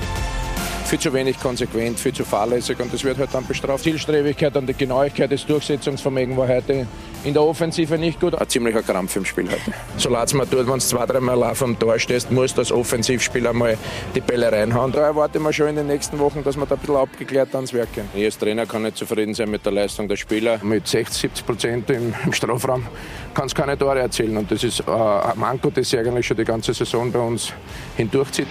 [0.85, 3.83] viel zu wenig konsequent, viel zu fahrlässig und das wird halt dann bestraft.
[3.83, 6.85] Zielstrebigkeit und die Genauigkeit des Durchsetzungsvermögens war heute
[7.23, 8.35] in der Offensive nicht gut.
[8.35, 9.73] Ein ziemlicher Krampf im Spiel heute.
[9.97, 12.71] So es mir tut, wenn du zwei, dreimal live am Tor stehst, musst du als
[12.71, 13.77] Offensivspieler mal
[14.13, 14.91] die Bälle reinhauen.
[14.91, 17.55] Da erwarte ich mir schon in den nächsten Wochen, dass wir da ein bisschen abgeklärt
[17.55, 18.07] ans Werk gehen.
[18.13, 20.59] Ich als Trainer kann nicht zufrieden sein mit der Leistung der Spieler.
[20.63, 22.85] Mit 60, 70 Prozent im, im Strafraum
[23.33, 26.37] kann es keine Tore erzielen und das ist äh, ein Manko, das sich eigentlich schon
[26.37, 27.51] die ganze Saison bei uns
[27.97, 28.47] hindurchzieht.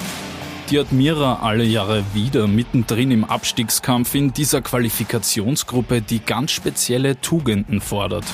[0.71, 7.83] Die Admira alle Jahre wieder mittendrin im Abstiegskampf in dieser Qualifikationsgruppe, die ganz spezielle Tugenden
[7.83, 8.25] fordert.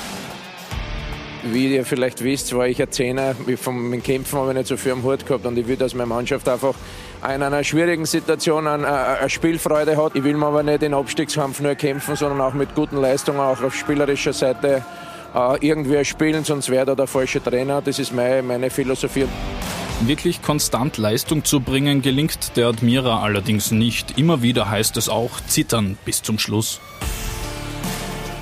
[1.43, 3.35] Wie ihr vielleicht wisst, war ich ein Zehner.
[3.57, 6.07] Vom Kämpfen habe ich nicht so viel am Hut gehabt und ich will, dass meine
[6.07, 6.73] Mannschaft einfach
[7.21, 10.15] in einer schwierigen Situation eine, Spielfreude hat.
[10.15, 13.61] Ich will mir aber nicht den Abstiegskampf nur kämpfen, sondern auch mit guten Leistungen, auch
[13.61, 14.85] auf spielerischer Seite
[15.35, 17.81] äh, irgendwie spielen, sonst wäre da der falsche Trainer.
[17.81, 19.25] Das ist meine Philosophie.
[20.07, 24.17] Wirklich konstant Leistung zu bringen gelingt der Admira allerdings nicht.
[24.17, 26.81] Immer wieder heißt es auch zittern bis zum Schluss.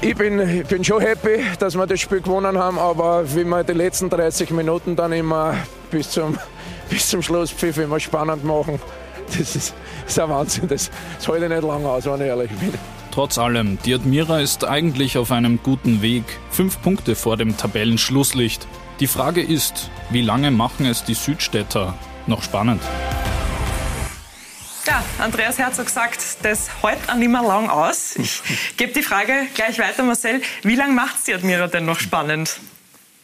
[0.02, 3.66] Ich bin, ich bin schon happy, dass wir das Spiel gewonnen haben, aber wie wir
[3.66, 5.56] die letzten 30 Minuten dann immer
[5.92, 6.38] bis zum,
[6.90, 8.80] bis zum Schlusspfiff immer spannend machen,
[9.28, 9.74] das ist,
[10.06, 10.68] das ist ein Wahnsinn.
[10.70, 12.74] Das, das halte ich nicht lange aus, wenn ich ehrlich bin.
[13.12, 16.24] Trotz allem, die Admira ist eigentlich auf einem guten Weg.
[16.52, 18.66] Fünf Punkte vor dem Tabellenschlusslicht.
[19.00, 22.82] Die Frage ist, wie lange machen es die Südstädter noch spannend?
[24.86, 28.18] Ja, Andreas Herzog sagt, das hält nicht mehr lang aus.
[28.18, 28.42] Ich
[28.76, 30.42] gebe die Frage gleich weiter, Marcel.
[30.64, 32.60] Wie lange macht es die Admira denn noch spannend?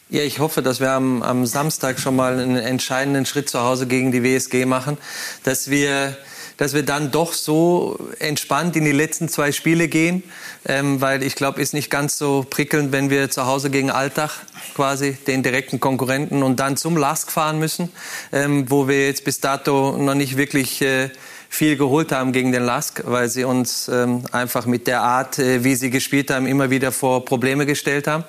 [0.08, 3.86] Ja, ich hoffe, dass wir am, am Samstag schon mal einen entscheidenden Schritt zu Hause
[3.86, 4.96] gegen die WSG machen,
[5.42, 6.16] dass wir
[6.56, 10.22] dass wir dann doch so entspannt in die letzten zwei Spiele gehen,
[10.66, 14.30] ähm, weil ich glaube, ist nicht ganz so prickelnd, wenn wir zu Hause gegen Alltag
[14.74, 17.90] quasi den direkten Konkurrenten und dann zum Lask fahren müssen,
[18.32, 21.10] ähm, wo wir jetzt bis dato noch nicht wirklich äh,
[21.48, 25.62] viel geholt haben gegen den Lask, weil sie uns ähm, einfach mit der Art, äh,
[25.62, 28.24] wie sie gespielt haben, immer wieder vor Probleme gestellt haben.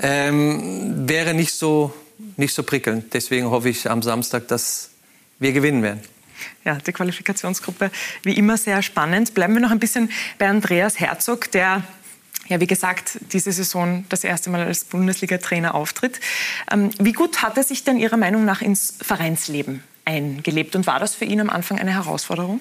[0.00, 1.92] Ähm, wäre nicht so,
[2.36, 3.12] nicht so prickelnd.
[3.14, 4.90] Deswegen hoffe ich am Samstag, dass
[5.38, 6.02] wir gewinnen werden
[6.64, 7.90] ja, die Qualifikationsgruppe
[8.22, 9.34] wie immer sehr spannend.
[9.34, 11.82] Bleiben wir noch ein bisschen bei Andreas Herzog, der
[12.48, 16.20] ja, wie gesagt, diese Saison das erste Mal als Bundesliga-Trainer auftritt.
[16.70, 20.98] Ähm, wie gut hat er sich denn Ihrer Meinung nach ins Vereinsleben eingelebt und war
[20.98, 22.60] das für ihn am Anfang eine Herausforderung?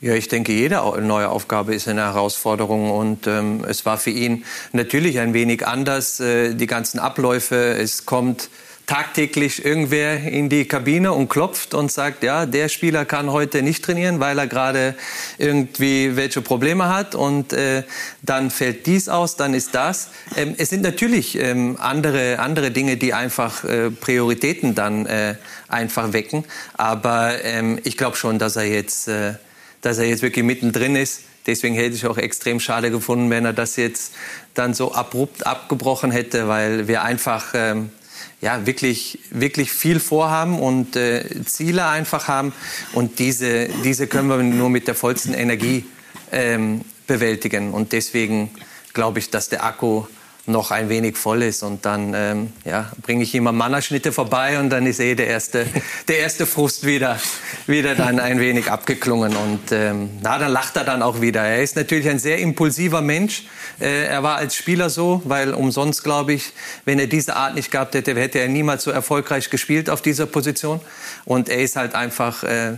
[0.00, 4.44] Ja, ich denke, jede neue Aufgabe ist eine Herausforderung und ähm, es war für ihn
[4.72, 6.20] natürlich ein wenig anders.
[6.20, 8.50] Äh, die ganzen Abläufe, es kommt
[8.86, 13.84] tagtäglich irgendwer in die Kabine und klopft und sagt, ja, der Spieler kann heute nicht
[13.84, 14.94] trainieren, weil er gerade
[15.38, 17.82] irgendwie welche Probleme hat und äh,
[18.22, 20.10] dann fällt dies aus, dann ist das.
[20.36, 25.34] Ähm, es sind natürlich ähm, andere, andere Dinge, die einfach äh, Prioritäten dann äh,
[25.66, 26.44] einfach wecken.
[26.74, 29.34] Aber ähm, ich glaube schon, dass er jetzt, äh,
[29.80, 31.22] dass er jetzt wirklich mittendrin ist.
[31.48, 34.14] Deswegen hätte ich auch extrem schade gefunden, wenn er das jetzt
[34.54, 37.90] dann so abrupt abgebrochen hätte, weil wir einfach ähm,
[38.40, 42.52] ja, wirklich, wirklich viel vorhaben und äh, Ziele einfach haben.
[42.92, 45.84] Und diese, diese können wir nur mit der vollsten Energie
[46.32, 47.72] ähm, bewältigen.
[47.72, 48.50] Und deswegen
[48.92, 50.04] glaube ich, dass der Akku
[50.46, 54.58] noch ein wenig voll ist und dann ähm, ja, bringe ich ihm am Mannerschnitte vorbei
[54.60, 55.66] und dann ist eh der erste,
[56.08, 57.18] der erste Frust wieder,
[57.66, 61.42] wieder dann ein wenig abgeklungen und ähm, na, dann lacht er dann auch wieder.
[61.42, 63.44] Er ist natürlich ein sehr impulsiver Mensch.
[63.80, 66.52] Äh, er war als Spieler so, weil umsonst glaube ich,
[66.84, 70.26] wenn er diese Art nicht gehabt hätte, hätte er niemals so erfolgreich gespielt auf dieser
[70.26, 70.80] Position
[71.24, 72.74] und er ist halt einfach äh,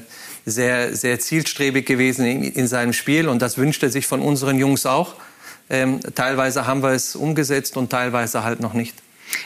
[0.47, 4.59] sehr, sehr zielstrebig gewesen in, in seinem Spiel und das wünscht er sich von unseren
[4.59, 5.15] Jungs auch.
[5.71, 8.95] Ähm, teilweise haben wir es umgesetzt und teilweise halt noch nicht.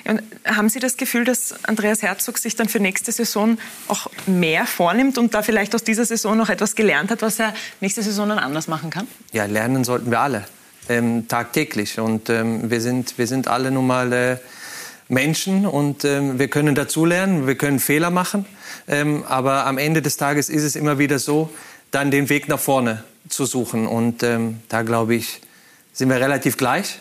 [0.05, 3.59] Und haben Sie das Gefühl, dass Andreas Herzog sich dann für nächste Saison
[3.89, 7.55] auch mehr vornimmt und da vielleicht aus dieser Saison noch etwas gelernt hat, was er
[7.81, 9.09] nächste Saison dann anders machen kann?
[9.33, 10.45] Ja, lernen sollten wir alle,
[10.89, 11.99] ähm, tagtäglich.
[11.99, 14.37] Und ähm, wir, sind, wir sind alle nun mal äh,
[15.09, 18.47] Menschen und ähm, wir können dazulernen, wir können Fehler machen.
[18.89, 21.51] Ähm, aber am Ende des Tages ist es immer wieder so,
[21.91, 23.87] dann den Weg nach vorne zu suchen.
[23.87, 25.41] Und ähm, da glaube ich,
[25.93, 26.99] sind wir relativ gleich.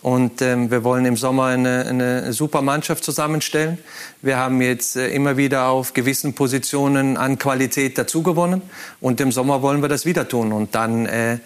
[0.00, 3.78] Und ähm, wir wollen im Sommer eine, eine super Mannschaft zusammenstellen.
[4.22, 8.62] Wir haben jetzt äh, immer wieder auf gewissen Positionen an Qualität dazugewonnen.
[9.00, 10.52] Und im Sommer wollen wir das wieder tun.
[10.52, 11.38] Und dann äh,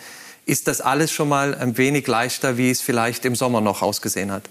[0.44, 4.30] ist das alles schon mal ein wenig leichter, wie es vielleicht im Sommer noch ausgesehen
[4.30, 4.42] hat.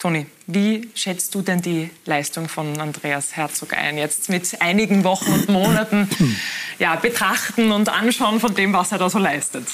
[0.00, 3.98] Toni, wie schätzt du denn die Leistung von Andreas Herzog ein?
[3.98, 6.08] Jetzt mit einigen Wochen und Monaten
[6.78, 9.66] ja, betrachten und anschauen von dem, was er da so leistet.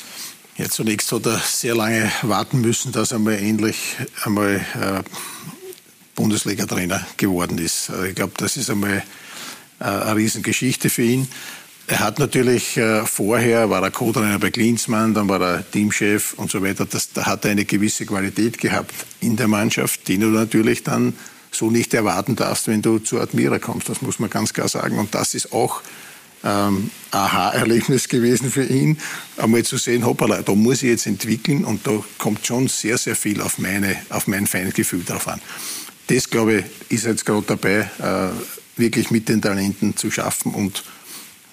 [0.58, 5.02] Ja, zunächst hat er sehr lange warten müssen, dass er mal endlich einmal äh,
[6.14, 7.90] Bundesliga-Trainer geworden ist.
[7.90, 9.02] Also ich glaube, das ist einmal
[9.80, 11.28] äh, eine Riesengeschichte für ihn.
[11.88, 16.50] Er hat natürlich äh, vorher, war er Co-Trainer bei Klinsmann, dann war er Teamchef und
[16.50, 16.86] so weiter.
[16.86, 21.12] Das, da hat er eine gewisse Qualität gehabt in der Mannschaft, die du natürlich dann
[21.50, 23.90] so nicht erwarten darfst, wenn du zu Admira kommst.
[23.90, 24.98] Das muss man ganz klar sagen.
[24.98, 25.82] Und das ist auch
[26.44, 28.98] ähm, Aha-Erlebnis gewesen für ihn,
[29.36, 33.16] einmal zu sehen, hoppala, da muss ich jetzt entwickeln und da kommt schon sehr, sehr
[33.16, 35.40] viel auf, meine, auf mein Feingefühl drauf an.
[36.08, 40.84] Das, glaube ich, ist jetzt gerade dabei, äh, wirklich mit den Talenten zu schaffen und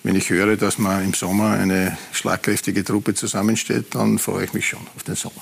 [0.03, 4.67] wenn ich höre, dass man im Sommer eine schlagkräftige Truppe zusammenstellt, dann freue ich mich
[4.67, 5.41] schon auf den Sommer.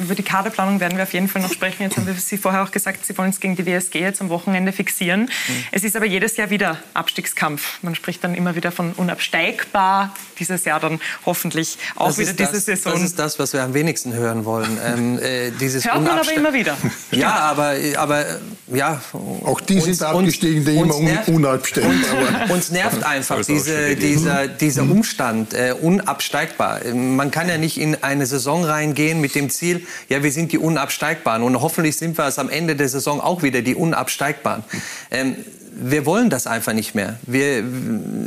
[0.00, 1.82] Über die Kaderplanung werden wir auf jeden Fall noch sprechen.
[1.82, 4.30] Jetzt haben wir Sie vorher auch gesagt, Sie wollen es gegen die WSG jetzt am
[4.30, 5.22] Wochenende fixieren.
[5.22, 5.64] Mhm.
[5.72, 7.82] Es ist aber jedes Jahr wieder Abstiegskampf.
[7.82, 10.14] Man spricht dann immer wieder von unabsteigbar.
[10.38, 12.92] Dieses Jahr dann hoffentlich auch das wieder diese das, Saison.
[12.94, 14.78] Das ist das, was wir am wenigsten hören wollen.
[14.84, 16.76] Ähm, äh, dieses Hört man aber immer wieder.
[17.10, 18.24] Ja, aber, aber
[18.66, 19.00] ja.
[19.12, 24.82] Auch die sind uns, abgestiegen, die immer nervt, unabsteigbar Uns nervt einfach diese, dieser, dieser
[24.82, 26.80] Umstand, äh, unabsteigbar.
[26.92, 30.52] Man kann ja nicht in eine Saison reingehen mit dem Ziel, Ziel, ja, wir sind
[30.52, 31.42] die Unabsteigbaren.
[31.42, 34.64] Und hoffentlich sind wir es am Ende der Saison auch wieder die Unabsteigbaren.
[35.10, 35.36] Ähm,
[35.76, 37.18] wir wollen das einfach nicht mehr.
[37.26, 37.64] Wir,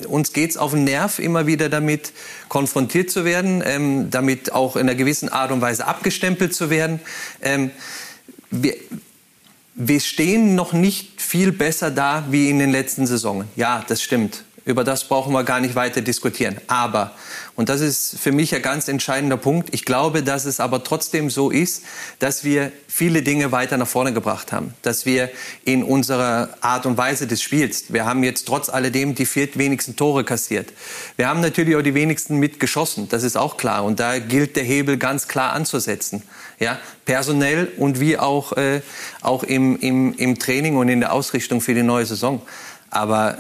[0.07, 2.11] uns geht's auf den Nerv, immer wieder damit
[2.49, 6.99] konfrontiert zu werden, ähm, damit auch in einer gewissen Art und Weise abgestempelt zu werden.
[7.41, 7.71] Ähm,
[8.51, 8.75] wir,
[9.75, 13.47] wir stehen noch nicht viel besser da wie in den letzten Saisonen.
[13.55, 14.43] Ja, das stimmt.
[14.65, 16.57] Über das brauchen wir gar nicht weiter diskutieren.
[16.67, 17.11] Aber,
[17.57, 21.31] und das ist für mich ein ganz entscheidender Punkt, ich glaube, dass es aber trotzdem
[21.31, 21.81] so ist,
[22.19, 24.75] dass wir viele Dinge weiter nach vorne gebracht haben.
[24.83, 25.31] Dass wir
[25.65, 30.23] in unserer Art und Weise des Spiels, wir haben jetzt trotz alledem die viertwenigsten Tore
[30.23, 30.71] kassiert.
[31.15, 33.83] Wir haben natürlich auch die wenigsten mitgeschossen, das ist auch klar.
[33.85, 36.21] Und da gilt der Hebel ganz klar anzusetzen.
[36.59, 38.81] Ja, personell und wie auch, äh,
[39.21, 42.39] auch im, im, im Training und in der Ausrichtung für die neue Saison.
[42.91, 43.39] Aber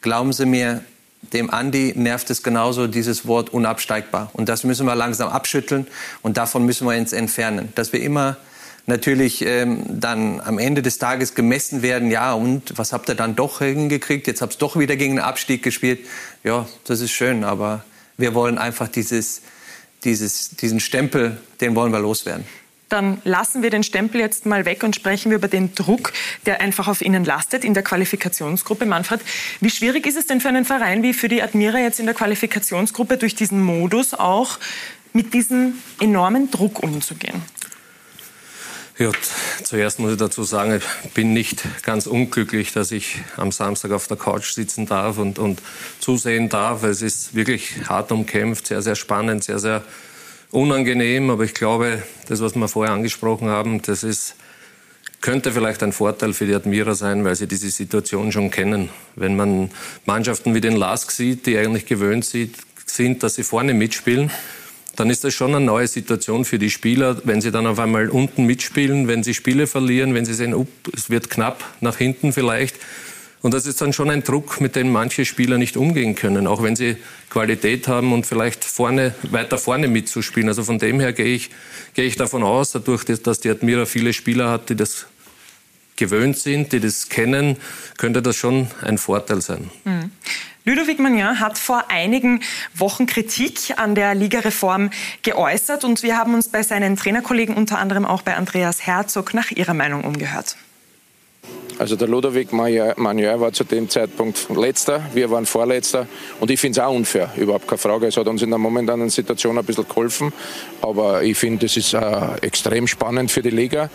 [0.00, 0.84] glauben Sie mir,
[1.32, 4.30] dem Andi nervt es genauso dieses Wort unabsteigbar.
[4.32, 5.86] Und das müssen wir langsam abschütteln
[6.22, 7.72] und davon müssen wir uns entfernen.
[7.74, 8.36] Dass wir immer
[8.86, 13.36] natürlich ähm, dann am Ende des Tages gemessen werden, ja und was habt ihr dann
[13.36, 14.26] doch hingekriegt?
[14.26, 16.00] Jetzt habt ihr doch wieder gegen den Abstieg gespielt.
[16.44, 17.84] Ja, das ist schön, aber
[18.16, 19.42] wir wollen einfach dieses,
[20.04, 22.44] dieses, diesen Stempel, den wollen wir loswerden
[22.88, 26.12] dann lassen wir den Stempel jetzt mal weg und sprechen wir über den Druck,
[26.46, 28.86] der einfach auf Ihnen lastet in der Qualifikationsgruppe.
[28.86, 29.20] Manfred,
[29.60, 32.14] wie schwierig ist es denn für einen Verein wie für die Admira jetzt in der
[32.14, 34.58] Qualifikationsgruppe durch diesen Modus auch
[35.12, 37.42] mit diesem enormen Druck umzugehen?
[38.98, 39.12] Ja,
[39.62, 44.08] zuerst muss ich dazu sagen, ich bin nicht ganz unglücklich, dass ich am Samstag auf
[44.08, 45.62] der Couch sitzen darf und, und
[46.00, 46.82] zusehen darf.
[46.82, 49.84] Es ist wirklich hart umkämpft, sehr, sehr spannend, sehr, sehr
[50.50, 51.30] unangenehm.
[51.30, 54.34] Aber ich glaube, das, was wir vorher angesprochen haben, das ist,
[55.20, 58.88] könnte vielleicht ein Vorteil für die Admira sein, weil sie diese Situation schon kennen.
[59.16, 59.70] Wenn man
[60.06, 64.30] Mannschaften wie den LASK sieht, die eigentlich gewöhnt sind, dass sie vorne mitspielen,
[64.98, 68.08] dann ist das schon eine neue Situation für die Spieler, wenn sie dann auf einmal
[68.08, 72.32] unten mitspielen, wenn sie Spiele verlieren, wenn sie sehen, up, es wird knapp nach hinten
[72.32, 72.74] vielleicht.
[73.40, 76.62] Und das ist dann schon ein Druck, mit dem manche Spieler nicht umgehen können, auch
[76.62, 76.96] wenn sie
[77.30, 80.48] Qualität haben und vielleicht vorne, weiter vorne mitzuspielen.
[80.48, 81.50] Also von dem her gehe ich,
[81.94, 85.06] gehe ich davon aus, dadurch, dass die Admira viele Spieler hat, die das
[85.96, 87.56] gewöhnt sind, die das kennen,
[87.96, 89.70] könnte das schon ein Vorteil sein.
[89.84, 90.10] Mhm.
[90.64, 92.42] Ludovic Magnin hat vor einigen
[92.74, 94.90] Wochen Kritik an der Ligareform
[95.22, 99.50] geäußert und wir haben uns bei seinen Trainerkollegen, unter anderem auch bei Andreas Herzog, nach
[99.50, 100.56] ihrer Meinung umgehört.
[101.78, 106.08] Also der Ludovic Magnier war zu dem Zeitpunkt letzter, wir waren vorletzter.
[106.40, 108.08] Und ich finde es auch unfair, überhaupt keine Frage.
[108.08, 110.32] Es hat uns in der momentanen Situation ein bisschen geholfen,
[110.82, 112.00] aber ich finde, es ist äh,
[112.42, 113.90] extrem spannend für die Liga,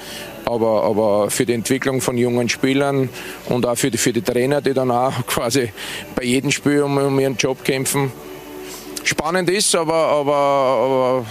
[0.45, 3.09] aber, aber für die Entwicklung von jungen Spielern
[3.49, 5.73] und auch für die, für die Trainer, die dann auch quasi
[6.15, 8.13] bei jedem Spiel um, um ihren Job kämpfen,
[9.03, 11.25] spannend ist, aber, aber, aber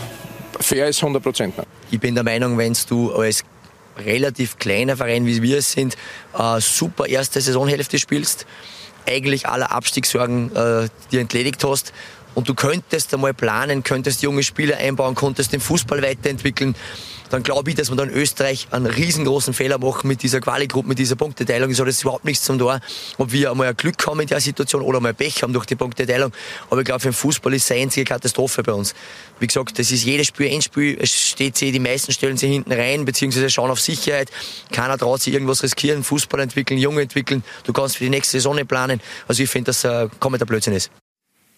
[0.61, 1.55] fair ist 100 Prozent.
[1.91, 3.43] Ich bin der Meinung, wenn du als
[3.99, 5.97] relativ kleiner Verein, wie wir es sind,
[6.39, 8.47] äh, super erste Saisonhälfte spielst,
[9.07, 11.93] eigentlich alle Abstiegssorgen äh, dir entledigt hast
[12.35, 16.75] und du könntest einmal planen, könntest junge Spieler einbauen, konntest den Fußball weiterentwickeln,
[17.33, 20.99] dann glaube ich, dass wir dann Österreich einen riesengroßen Fehler machen mit dieser Quali-Gruppe, mit
[20.99, 21.71] dieser Punkteteilung.
[21.71, 22.81] Es hat jetzt überhaupt nichts zum Tor,
[23.17, 25.75] ob wir einmal ein Glück haben in der Situation oder mal Pech haben durch die
[25.75, 26.31] Punkteteilung.
[26.69, 28.95] Aber ich glaube, für den Fußball ist es eine einzige Katastrophe bei uns.
[29.41, 30.99] Wie gesagt, das ist jedes Spiel Endspiel.
[31.01, 34.31] Es steht sie, die meisten stellen sich hinten rein, beziehungsweise schauen auf Sicherheit.
[34.71, 37.43] Keiner traut sich irgendwas riskieren, Fußball entwickeln, Junge entwickeln.
[37.65, 39.01] Du kannst für die nächste Saison nicht planen.
[39.27, 40.91] Also ich finde, dass äh, komplett Blödsinn ist.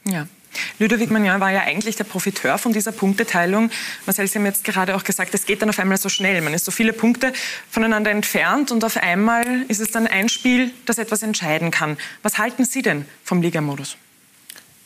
[0.07, 0.29] Ja.
[0.79, 3.71] Ludovic Magnan war ja eigentlich der Profiteur von dieser Punkteteilung.
[4.07, 6.41] Marcel, Sie haben jetzt gerade auch gesagt, es geht dann auf einmal so schnell.
[6.41, 7.33] Man ist so viele Punkte
[7.71, 11.97] voneinander entfernt und auf einmal ist es dann ein Spiel, das etwas entscheiden kann.
[12.23, 13.97] Was halten Sie denn vom Ligamodus?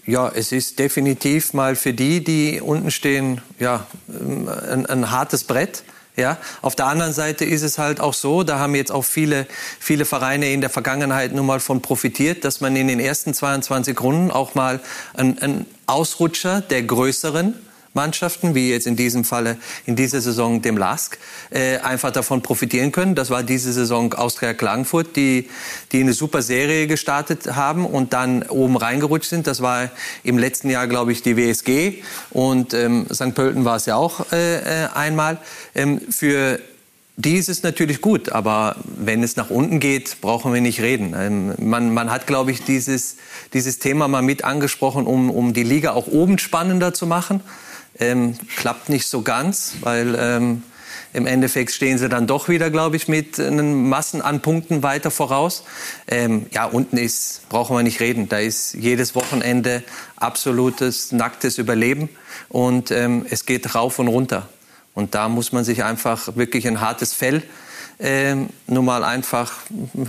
[0.06, 5.82] Ja, es ist definitiv mal für die, die unten stehen, ja, ein, ein hartes Brett.
[6.18, 9.46] Ja, auf der anderen Seite ist es halt auch so, da haben jetzt auch viele,
[9.78, 14.00] viele Vereine in der Vergangenheit nun mal von profitiert, dass man in den ersten 22
[14.00, 14.80] Runden auch mal
[15.14, 17.54] einen Ausrutscher der größeren
[17.94, 21.18] Mannschaften, wie jetzt in diesem Falle in dieser Saison dem LASK,
[21.50, 23.14] äh, einfach davon profitieren können.
[23.14, 25.48] Das war diese Saison Austria Klagenfurt, die,
[25.92, 29.46] die eine super Serie gestartet haben und dann oben reingerutscht sind.
[29.46, 29.90] Das war
[30.22, 33.34] im letzten Jahr, glaube ich, die WSG und ähm, St.
[33.34, 35.38] Pölten war es ja auch äh, äh, einmal.
[35.74, 36.60] Ähm, für
[37.20, 41.14] die ist es natürlich gut, aber wenn es nach unten geht, brauchen wir nicht reden.
[41.18, 43.16] Ähm, man, man hat, glaube ich, dieses,
[43.52, 47.40] dieses Thema mal mit angesprochen, um, um die Liga auch oben spannender zu machen.
[48.00, 50.62] Ähm, klappt nicht so ganz, weil ähm,
[51.12, 55.10] im Endeffekt stehen sie dann doch wieder, glaube ich, mit einen Massen an Punkten weiter
[55.10, 55.64] voraus.
[56.06, 58.28] Ähm, ja, unten ist, brauchen wir nicht reden.
[58.28, 59.82] Da ist jedes Wochenende
[60.16, 62.08] absolutes, nacktes Überleben
[62.48, 64.48] und ähm, es geht rauf und runter.
[64.94, 67.42] Und da muss man sich einfach wirklich ein hartes Fell
[68.00, 69.52] ähm, nur mal einfach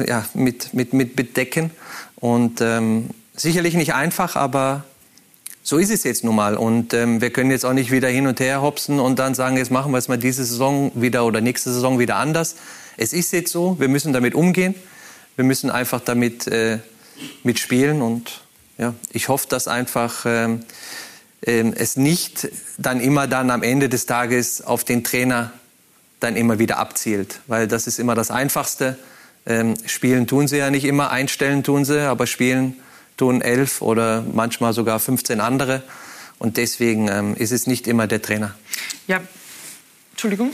[0.08, 1.71] ja, mit, mit, mit bedecken.
[2.17, 4.84] Und ähm, sicherlich nicht einfach, aber
[5.69, 6.58] so ist es jetzt nun mal.
[6.58, 9.55] Und ähm, wir können jetzt auch nicht wieder hin und her hopsen und dann sagen,
[9.55, 12.55] jetzt machen wir es mal diese Saison wieder oder nächste Saison wieder anders.
[12.97, 14.73] Es ist jetzt so, wir müssen damit umgehen.
[15.36, 16.79] Wir müssen einfach damit äh,
[17.43, 18.01] mitspielen.
[18.01, 18.41] Und
[18.79, 20.62] ja, ich hoffe, dass einfach ähm,
[21.41, 25.51] äh, es nicht dann immer dann am Ende des Tages auf den Trainer
[26.19, 27.41] dann immer wieder abzielt.
[27.45, 28.97] Weil das ist immer das Einfachste.
[29.45, 32.75] Ähm, spielen tun sie ja nicht immer, einstellen tun sie, aber spielen
[33.19, 35.84] tun elf oder manchmal sogar 15 andere.
[36.38, 38.55] Und deswegen ähm, ist es nicht immer der Trainer.
[39.08, 39.21] Ja,
[40.23, 40.51] Entschuldigung.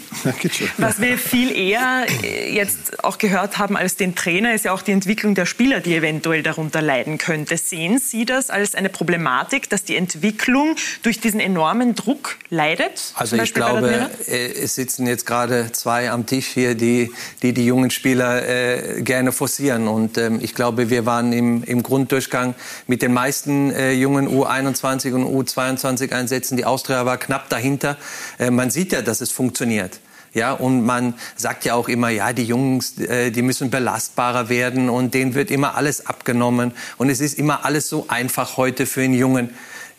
[0.77, 4.83] Was wir viel eher äh, jetzt auch gehört haben als den Trainer, ist ja auch
[4.83, 7.57] die Entwicklung der Spieler, die eventuell darunter leiden könnte.
[7.57, 13.13] Sehen Sie das als eine Problematik, dass die Entwicklung durch diesen enormen Druck leidet?
[13.15, 17.65] Also ich glaube, äh, es sitzen jetzt gerade zwei am Tisch hier, die die, die
[17.65, 19.87] jungen Spieler äh, gerne forcieren.
[19.87, 22.53] Und ähm, ich glaube, wir waren im, im Grunddurchgang
[22.85, 26.55] mit den meisten äh, jungen U21 und U22 Einsätzen.
[26.55, 27.97] Die Austria war knapp dahinter.
[28.37, 29.99] Äh, man sieht ja, dass es funktioniert funktioniert.
[30.33, 34.89] Ja, und man sagt ja auch immer, ja, die Jungs, äh, die müssen belastbarer werden
[34.89, 39.01] und denen wird immer alles abgenommen und es ist immer alles so einfach heute für
[39.01, 39.51] einen Jungen.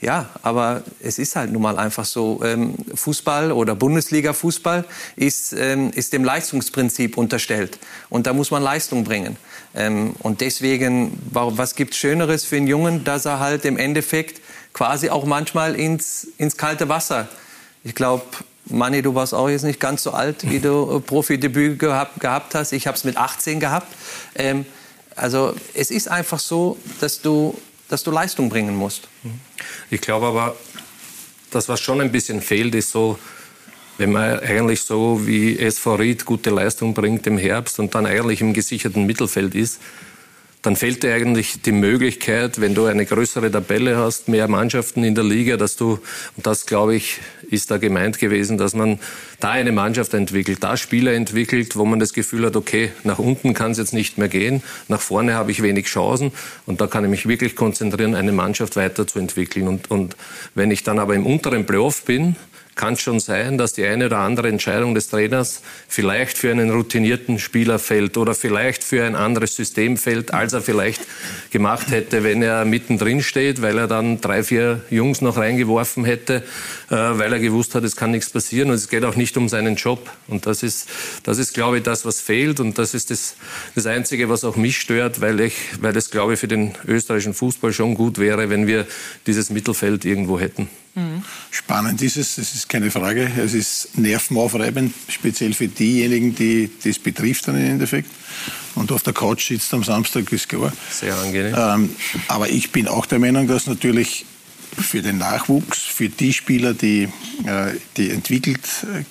[0.03, 2.43] Ja, aber es ist halt nun mal einfach so.
[2.45, 4.85] Ähm, Fußball oder Bundesliga-Fußball
[5.16, 7.78] ist, ähm, ist dem Leistungsprinzip unterstellt.
[8.11, 9.39] Und da muss man Leistung bringen.
[9.74, 14.43] Ähm, und deswegen, was gibt Schöneres für einen Jungen, dass er halt im Endeffekt
[14.74, 17.26] quasi auch manchmal ins, ins kalte Wasser.
[17.83, 18.24] Ich glaube,
[18.69, 22.73] Manni, du warst auch jetzt nicht ganz so alt, wie du Profidebüt gehabt, gehabt hast.
[22.73, 23.87] Ich habe es mit 18 gehabt.
[24.35, 24.67] Ähm,
[25.14, 27.57] also es ist einfach so, dass du,
[27.89, 29.09] dass du Leistung bringen musst.
[29.91, 30.57] Ich glaube aber,
[31.51, 33.19] das, was schon ein bisschen fehlt, ist so,
[33.99, 38.41] wenn man eigentlich so wie SV Ried gute Leistung bringt im Herbst und dann eigentlich
[38.41, 39.81] im gesicherten Mittelfeld ist,
[40.67, 45.14] dann fehlt dir eigentlich die Möglichkeit, wenn du eine größere Tabelle hast, mehr Mannschaften in
[45.14, 46.01] der Liga, dass du,
[46.37, 48.99] und das glaube ich, ist da gemeint gewesen, dass man
[49.39, 53.55] da eine Mannschaft entwickelt, da Spieler entwickelt, wo man das Gefühl hat, okay, nach unten
[53.55, 56.33] kann es jetzt nicht mehr gehen, nach vorne habe ich wenig Chancen
[56.67, 59.69] und da kann ich mich wirklich konzentrieren, eine Mannschaft weiterzuentwickeln.
[59.69, 60.17] Und, und
[60.57, 62.35] wenn ich dann aber im unteren Playoff bin,
[62.77, 66.70] kann es schon sein, dass die eine oder andere Entscheidung des Trainers vielleicht für einen
[66.70, 71.01] routinierten Spieler fällt oder vielleicht für ein anderes System fällt, als er vielleicht
[71.51, 76.45] gemacht hätte, wenn er mittendrin steht, weil er dann drei, vier Jungs noch reingeworfen hätte,
[76.91, 79.49] äh, weil er gewusst hat, es kann nichts passieren und es geht auch nicht um
[79.49, 80.11] seinen Job.
[80.29, 80.87] Und das ist,
[81.22, 83.37] das ist, glaube ich, das, was fehlt und das ist das,
[83.74, 87.33] das Einzige, was auch mich stört, weil ich, weil es, glaube ich, für den österreichischen
[87.33, 88.87] Fußball schon gut wäre, wenn wir
[89.27, 90.68] dieses Mittelfeld irgendwo hätten.
[91.51, 93.30] Spannend ist es, das ist keine Frage.
[93.38, 98.11] Es ist nervenaufreibend, speziell für diejenigen, die das betrifft dann im Endeffekt.
[98.74, 100.72] Und auf der Couch sitzt am Samstag, ist klar.
[100.90, 101.55] Sehr angenehm.
[101.57, 101.90] Ähm,
[102.28, 104.24] aber ich bin auch der Meinung, dass natürlich
[104.76, 107.09] für den Nachwuchs, für die Spieler, die,
[107.44, 108.61] äh, die entwickelt,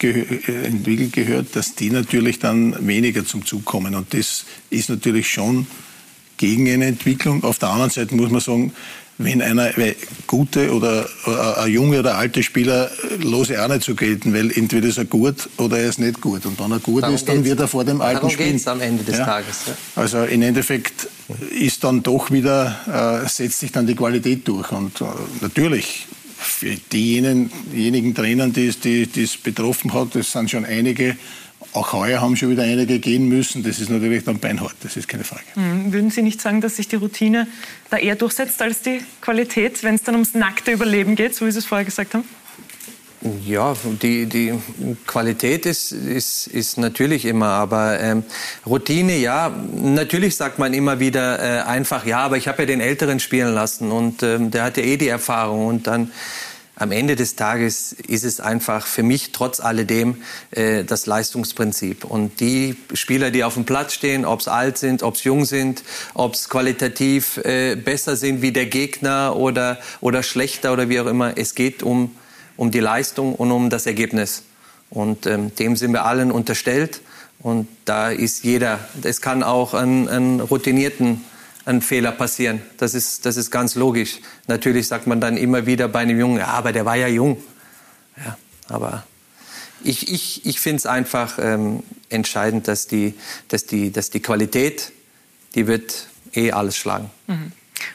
[0.02, 3.96] äh, entwickelt gehört, dass die natürlich dann weniger zum Zug kommen.
[3.96, 5.68] Und das ist natürlich schon
[6.38, 7.44] gegen eine Entwicklung.
[7.44, 8.74] Auf der anderen Seite muss man sagen,
[9.18, 9.96] wenn einer weil
[10.28, 14.88] gute oder, oder ein junge oder alte Spieler lose auch nicht so gelten, weil entweder
[14.90, 16.46] ist er gut oder er ist nicht gut.
[16.46, 18.52] Und wenn er gut Darum ist, dann wird er vor dem alten Darum spielen.
[18.52, 19.26] geht's am Ende des Ja.
[19.26, 19.58] Tages.
[19.68, 19.74] Ja.
[20.02, 21.08] Also im Endeffekt
[21.58, 24.72] ist dann doch wieder, äh, setzt sich dann die Qualität durch.
[24.74, 25.06] Und äh,
[25.42, 26.08] natürlich,
[26.38, 31.16] für diejenigen, diejenigen Trainern, die es die, die es betroffen hat, das sind schon einige,
[31.74, 33.64] auch heuer haben schon wieder einige gehen müssen.
[33.64, 35.44] Das ist natürlich dann beinhart, das ist keine Frage.
[35.56, 37.48] Hm, Würden Sie nicht sagen, dass sich die Routine
[37.90, 41.52] da eher durchsetzt als die Qualität, wenn es dann ums nackte Überleben geht, so wie
[41.52, 42.24] Sie es vorher gesagt haben?
[43.44, 44.54] Ja, die, die
[45.08, 48.24] Qualität ist, ist, ist natürlich immer, aber ähm,
[48.68, 52.82] Routine, ja, natürlich sagt man immer wieder äh, einfach, ja, aber ich habe ja den
[52.82, 56.12] Älteren spielen lassen und ähm, der hat ja eh die Erfahrung und dann
[56.76, 60.18] am Ende des Tages ist es einfach für mich trotz alledem
[60.52, 62.04] äh, das Leistungsprinzip.
[62.04, 65.46] Und die Spieler, die auf dem Platz stehen, ob es alt sind, ob es jung
[65.46, 71.00] sind, ob es qualitativ äh, besser sind wie der Gegner oder, oder schlechter oder wie
[71.00, 72.14] auch immer, es geht um,
[72.58, 74.44] um die Leistung und um das Ergebnis.
[74.90, 77.02] Und ähm, dem sind wir allen unterstellt.
[77.40, 81.22] Und da ist jeder, es kann auch einen, einen routinierten
[81.66, 82.62] ein Fehler passieren.
[82.78, 84.20] Das ist, das ist ganz logisch.
[84.48, 87.42] Natürlich sagt man dann immer wieder bei einem Jungen, ja, aber der war ja jung.
[88.18, 88.38] Ja,
[88.68, 89.04] aber
[89.84, 93.14] ich, ich, ich finde es einfach ähm, entscheidend, dass die,
[93.50, 94.92] dass, die, dass die Qualität,
[95.56, 97.10] die wird eh alles schlagen.
[97.28, 97.52] Mhm.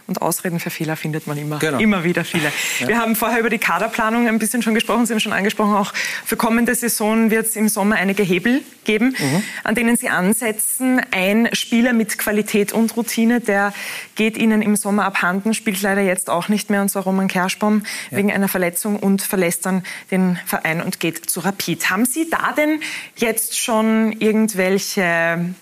[0.06, 1.78] Und Ausreden für Fehler findet man immer, Genau.
[1.78, 2.50] immer wieder viele.
[2.80, 2.88] Ja.
[2.88, 5.06] Wir haben vorher über die Kaderplanung ein bisschen schon gesprochen.
[5.06, 5.92] Sie haben schon angesprochen, auch
[6.24, 9.42] für kommende Saison wird es im Sommer einige Hebel geben, Mhm.
[9.64, 11.00] an denen Sie ansetzen.
[11.10, 13.72] Ein Spieler mit Qualität und Routine, der
[14.14, 17.82] geht Ihnen im Sommer abhanden, spielt leider jetzt auch nicht mehr, und zwar Roman Kerschbaum
[18.10, 18.16] Ja.
[18.18, 21.90] wegen einer Verletzung und verlässt dann den Verein und geht zu Rapid.
[21.90, 22.80] Haben Sie da denn
[23.16, 25.54] jetzt schon irgendwelche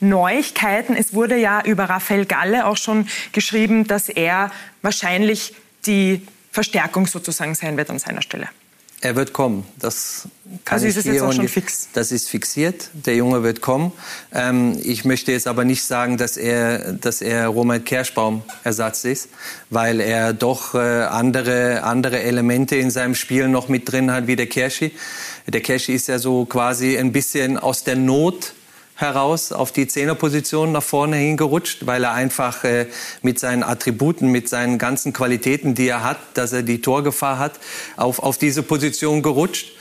[0.00, 0.94] Neuigkeiten.
[0.94, 4.50] Es wurde ja über Raphael Galle auch schon geschrieben, dass er
[4.82, 5.54] wahrscheinlich
[5.86, 8.48] die Verstärkung sozusagen sein wird an seiner Stelle.
[9.02, 9.66] Er wird kommen.
[9.78, 10.26] Das
[10.64, 11.88] kann Also ich ist es hier jetzt auch schon fix?
[11.92, 12.88] Das ist fixiert.
[12.94, 13.92] Der Junge wird kommen.
[14.32, 19.28] Ähm, ich möchte jetzt aber nicht sagen, dass er, dass er Roman Kerschbaum Ersatz ist,
[19.68, 24.36] weil er doch äh, andere, andere Elemente in seinem Spiel noch mit drin hat wie
[24.36, 24.92] der Kerschi.
[25.46, 28.54] Der Kerschi ist ja so quasi ein bisschen aus der Not
[28.96, 32.86] heraus auf die Zehnerposition nach vorne hingerutscht, weil er einfach äh,
[33.22, 37.60] mit seinen Attributen, mit seinen ganzen Qualitäten, die er hat, dass er die Torgefahr hat,
[37.96, 39.72] auf, auf diese Position gerutscht.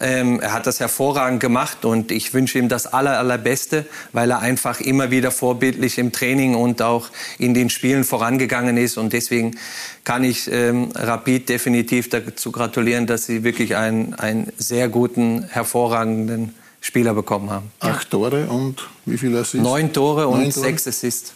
[0.00, 4.40] Ähm, er hat das hervorragend gemacht und ich wünsche ihm das aller, allerbeste, weil er
[4.40, 8.98] einfach immer wieder vorbildlich im Training und auch in den Spielen vorangegangen ist.
[8.98, 9.56] Und deswegen
[10.02, 16.54] kann ich ähm, Rapid definitiv dazu gratulieren, dass sie wirklich einen, einen sehr guten, hervorragenden
[16.84, 17.72] Spieler bekommen haben.
[17.80, 19.64] Acht Tore und wie viel Assists?
[19.64, 20.66] Neun Tore und Neun Tore?
[20.66, 21.32] sechs Assists.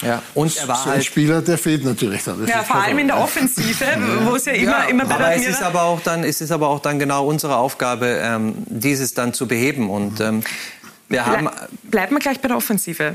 [0.00, 2.46] Ja, und er war so ein halt Spieler, der fehlt natürlich dann.
[2.46, 2.84] Ja, vor klar.
[2.84, 3.84] allem in der Offensive,
[4.24, 6.40] wo es ja immer, ja, immer bei aber der es ist aber auch dann es
[6.40, 10.44] ist aber auch dann genau unsere Aufgabe ähm, dieses dann zu beheben und ähm,
[11.08, 13.12] wir haben Ble bleiben wir gleich bei der Offensive.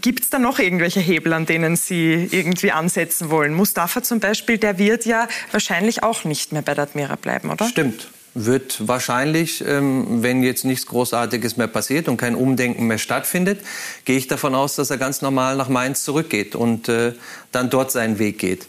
[0.00, 3.54] Gibt es da noch irgendwelche Hebel, an denen Sie irgendwie ansetzen wollen?
[3.54, 7.68] Mustafa zum Beispiel, der wird ja wahrscheinlich auch nicht mehr bei der Admira bleiben, oder?
[7.68, 8.08] Stimmt.
[8.34, 13.60] Wird wahrscheinlich, ähm, wenn jetzt nichts Großartiges mehr passiert und kein Umdenken mehr stattfindet,
[14.06, 17.12] gehe ich davon aus, dass er ganz normal nach Mainz zurückgeht und äh,
[17.52, 18.68] dann dort seinen Weg geht.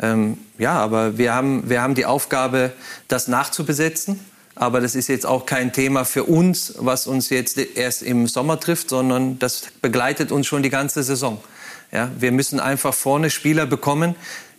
[0.00, 2.72] Ähm, ja, aber wir haben, wir haben die Aufgabe,
[3.06, 4.18] das nachzubesetzen.
[4.56, 8.60] Aber das ist jetzt auch kein Thema für uns, was uns jetzt erst im Sommer
[8.60, 11.42] trifft, sondern das begleitet uns schon die ganze Saison.
[11.90, 14.14] Ja, wir müssen einfach vorne Spieler bekommen,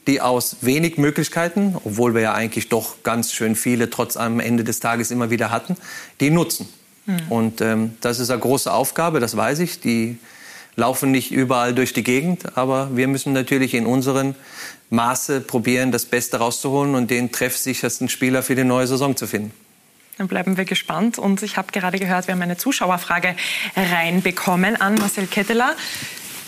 [0.08, 4.64] die aus wenig Möglichkeiten, obwohl wir ja eigentlich doch ganz schön viele trotz am Ende
[4.64, 5.76] des Tages immer wieder hatten,
[6.20, 6.70] die nutzen.
[7.30, 9.80] Und ähm, das ist eine große Aufgabe, das weiß ich.
[9.80, 10.18] Die
[10.76, 14.36] laufen nicht überall durch die Gegend, aber wir müssen natürlich in unseren
[14.90, 19.52] Maße probieren, das Beste rauszuholen und den treffsichersten Spieler für die neue Saison zu finden.
[20.18, 21.20] Dann bleiben wir gespannt.
[21.20, 23.36] Und ich habe gerade gehört, wir haben eine Zuschauerfrage
[23.76, 25.76] reinbekommen an Marcel Ketteler.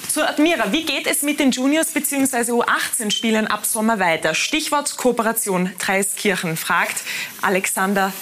[0.10, 2.52] Zur Admira, wie geht es mit den Juniors bzw.
[2.52, 4.34] U18-Spielern ab Sommer weiter?
[4.34, 7.04] Stichwort Kooperation Dreiskirchen, fragt
[7.42, 8.14] Alexander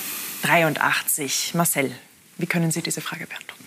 [0.43, 1.53] 83.
[1.53, 1.91] Marcel,
[2.37, 3.63] wie können Sie diese Frage beantworten?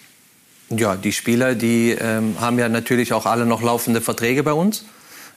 [0.71, 4.85] Ja, die Spieler, die ähm, haben ja natürlich auch alle noch laufende Verträge bei uns.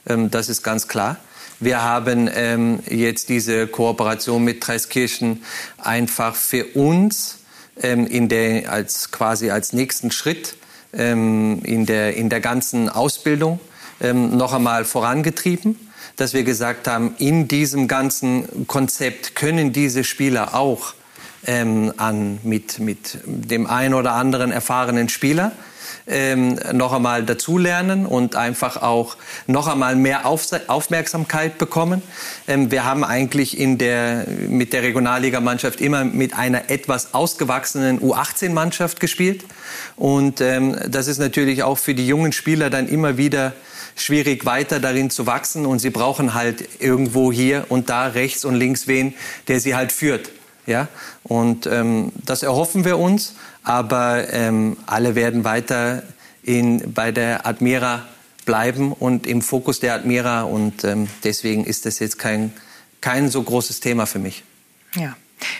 [0.06, 1.16] Ähm, das ist ganz klar.
[1.60, 5.44] Wir haben ähm, jetzt diese Kooperation mit Dreiskirchen
[5.78, 7.38] einfach für uns
[7.80, 10.56] ähm, in der, als quasi als nächsten Schritt
[10.92, 13.60] ähm, in, der, in der ganzen Ausbildung
[14.00, 15.78] ähm, noch einmal vorangetrieben,
[16.16, 20.94] dass wir gesagt haben, in diesem ganzen Konzept können diese Spieler auch
[21.46, 25.52] ähm, an, mit, mit dem einen oder anderen erfahrenen Spieler
[26.12, 32.02] ähm, noch einmal dazulernen und einfach auch noch einmal mehr Auf Aufmerksamkeit bekommen.
[32.46, 39.00] Ähm, wir haben eigentlich in der, mit der Regionalligamannschaft immer mit einer etwas ausgewachsenen U18-Mannschaft
[39.00, 39.44] gespielt.
[39.96, 43.52] Und ähm, das ist natürlich auch für die jungen Spieler dann immer wieder
[43.96, 45.66] schwierig, weiter darin zu wachsen.
[45.66, 49.14] Und sie brauchen halt irgendwo hier und da rechts und links wen,
[49.48, 50.30] der sie halt führt.
[50.66, 50.88] Ja?
[51.24, 53.34] Und ähm, das erhoffen wir uns.
[53.62, 56.02] Aber ähm, alle werden weiter
[56.42, 58.06] in, bei der Admira
[58.44, 60.42] bleiben und im Fokus der Admira.
[60.42, 62.52] Und ähm, deswegen ist das jetzt kein,
[63.00, 64.42] kein so großes Thema für mich.
[64.96, 65.16] Ja.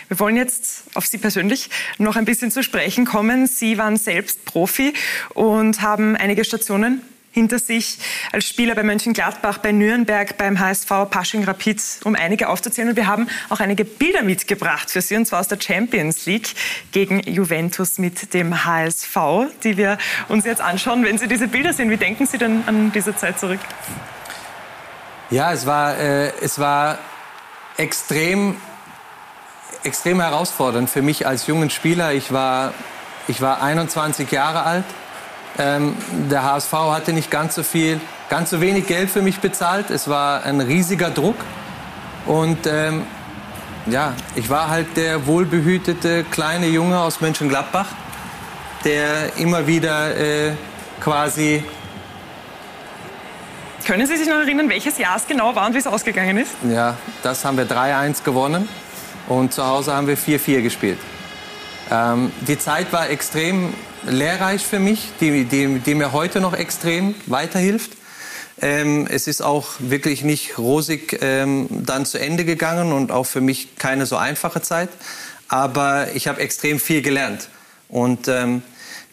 [0.07, 3.47] Wir wollen jetzt auf Sie persönlich noch ein bisschen zu sprechen kommen.
[3.47, 4.93] Sie waren selbst Profi
[5.33, 7.01] und haben einige Stationen
[7.33, 7.97] hinter sich
[8.31, 12.89] als Spieler bei Mönchengladbach, bei Nürnberg, beim HSV, Pasching Rapid, um einige aufzuzählen.
[12.89, 16.53] Und wir haben auch einige Bilder mitgebracht für Sie, und zwar aus der Champions League
[16.91, 19.17] gegen Juventus mit dem HSV,
[19.63, 19.97] die wir
[20.29, 21.03] uns jetzt anschauen.
[21.03, 23.59] Wenn Sie diese Bilder sehen, wie denken Sie denn an diese Zeit zurück?
[25.31, 26.99] Ja, es war, äh, es war
[27.77, 28.55] extrem,
[29.83, 32.13] extrem herausfordernd für mich als jungen Spieler.
[32.13, 32.73] Ich war,
[33.27, 34.85] ich war 21 Jahre alt.
[35.59, 35.95] Ähm,
[36.31, 37.99] der HSV hatte nicht ganz so viel,
[38.29, 39.91] ganz so wenig Geld für mich bezahlt.
[39.91, 41.35] Es war ein riesiger Druck.
[42.25, 43.03] Und ähm,
[43.85, 47.87] ja, ich war halt der wohlbehütete kleine Junge aus Mönchengladbach,
[48.85, 50.53] der immer wieder äh,
[51.01, 51.63] quasi
[53.85, 56.51] Können Sie sich noch erinnern, welches Jahr es genau war und wie es ausgegangen ist?
[56.67, 58.69] Ja, das haben wir 3-1 gewonnen
[59.27, 60.99] und zu Hause haben wir 4-4 gespielt.
[61.91, 63.73] Ähm, die Zeit war extrem
[64.07, 67.91] lehrreich für mich, die, die, die mir heute noch extrem weiterhilft.
[68.61, 73.41] Ähm, es ist auch wirklich nicht rosig ähm, dann zu Ende gegangen und auch für
[73.41, 74.89] mich keine so einfache Zeit.
[75.47, 77.49] Aber ich habe extrem viel gelernt.
[77.89, 78.61] Und ähm,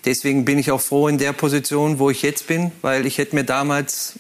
[0.05, 3.35] deswegen bin ich auch froh in der Position, wo ich jetzt bin, weil ich hätte
[3.35, 4.15] mir damals,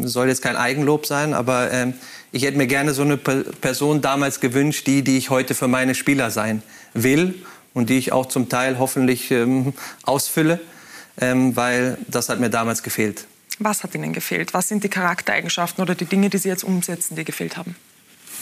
[0.00, 1.94] soll jetzt kein Eigenlob sein, aber ähm,
[2.32, 5.68] ich hätte mir gerne so eine Pe- Person damals gewünscht, die, die ich heute für
[5.68, 6.62] meine Spieler sein
[6.92, 7.34] will
[7.76, 10.60] und die ich auch zum Teil hoffentlich ähm, ausfülle,
[11.20, 13.26] ähm, weil das hat mir damals gefehlt.
[13.58, 14.54] Was hat Ihnen gefehlt?
[14.54, 17.76] Was sind die Charaktereigenschaften oder die Dinge, die Sie jetzt umsetzen, die gefehlt haben?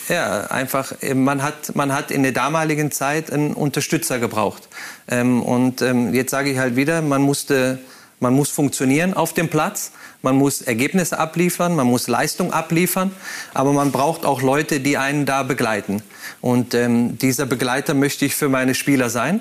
[0.09, 4.69] Ja, einfach, äh, man hat, man hat in der damaligen Zeit einen Unterstützer gebraucht.
[5.09, 7.81] Ähm, und ähm, jetzt sage ich halt wieder, man, musste,
[8.21, 9.91] man muss funktionieren auf dem Platz,
[10.25, 13.13] man muss Ergebnisse abliefern, man muss Leistung abliefern,
[13.53, 16.03] aber man braucht auch Leute, die einen da begleiten.
[16.41, 19.41] Und ähm, dieser Begleiter möchte ich für meine Spieler sein.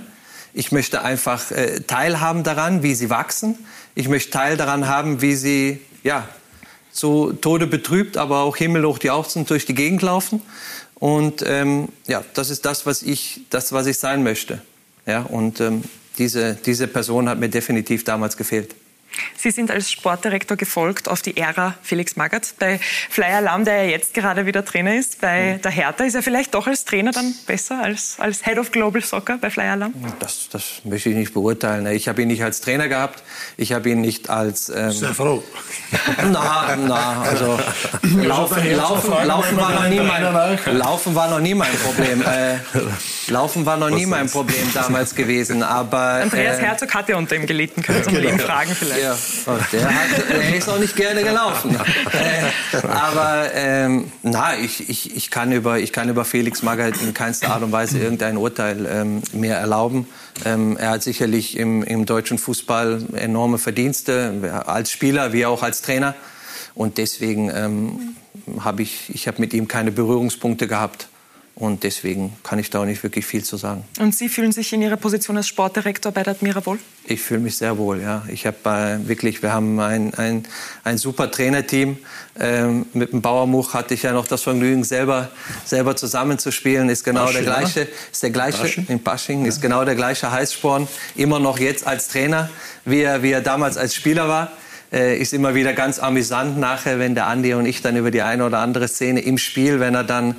[0.53, 3.57] Ich möchte einfach äh, teilhaben daran, wie sie wachsen.
[3.95, 6.27] Ich möchte Teil daran haben, wie sie ja,
[6.91, 10.41] so Tode betrübt, aber auch himmelhoch die Augen durch die Gegend laufen.
[10.95, 14.61] Und ähm, ja, das ist das, was ich, das, was ich sein möchte.
[15.05, 15.84] Ja, und ähm,
[16.17, 18.75] diese, diese Person hat mir definitiv damals gefehlt.
[19.38, 22.55] Sie sind als Sportdirektor gefolgt auf die Ära Felix Magath.
[22.59, 26.24] Bei Flyer Lam, der ja jetzt gerade wieder Trainer ist, bei der Hertha, ist er
[26.24, 29.93] vielleicht doch als Trainer dann besser als als Head of Global Soccer bei Flyer Lam?
[30.20, 31.86] Das, das möchte ich nicht beurteilen.
[31.88, 33.24] Ich habe ihn nicht als Trainer gehabt.
[33.57, 34.70] Ich habe ihn nicht als...
[34.70, 35.43] Ähm, Sehr froh.
[36.32, 37.59] na, na, also
[38.01, 42.22] laufen, laufen, laufen, war noch nie mein, laufen war noch nie mein Problem.
[42.22, 42.57] Äh,
[43.32, 45.64] laufen war noch nie mein Problem damals gewesen.
[45.64, 49.03] Aber, Andreas äh, Herzog hat ja unter ihm gelitten, können Sie mal ihn fragen vielleicht.
[49.04, 49.18] Ja,
[49.74, 51.78] der, hat, der ist auch nicht gerne gelaufen.
[52.14, 57.14] Äh, aber ähm, na, ich, ich, ich, kann über, ich kann über Felix Magath in
[57.14, 60.08] keinster Art und Weise irgendein Urteil ähm, mehr erlauben.
[60.45, 65.82] Ähm, er hat sicherlich im, im deutschen Fußball enorme Verdienste, als Spieler wie auch als
[65.82, 66.16] Trainer.
[66.76, 68.16] Und deswegen ähm,
[68.60, 71.08] habe ich, ich hab mit ihm keine Berührungspunkte gehabt.
[71.56, 73.84] Und deswegen kann ich da auch nicht wirklich viel zu sagen.
[73.99, 76.80] Und Sie fühlen sich in Ihrer Position als Sportdirektor bei der Admira wohl?
[77.06, 78.24] Ich fühle mich sehr wohl, ja.
[78.28, 80.47] Ich habe äh, wirklich, wir haben ein, ein,
[80.84, 81.97] ein super Trainerteam.
[82.39, 85.30] Ähm, mit dem Bauermuch hatte ich ja noch das Vergnügen, selber,
[85.64, 86.89] selber zusammenzuspielen.
[86.89, 88.86] Ist genau Basching, der gleiche, ist der gleiche Basching?
[88.89, 90.88] in Basching, ist genau der gleiche Heißsporn.
[91.16, 92.49] Immer noch jetzt als Trainer,
[92.84, 94.54] wie er, wie er damals als Spieler war.
[94.94, 98.22] Äh, ist immer wieder ganz amüsant nachher, wenn der Andi und ich dann über die
[98.22, 100.36] eine oder andere Szene im Spiel, wenn er dann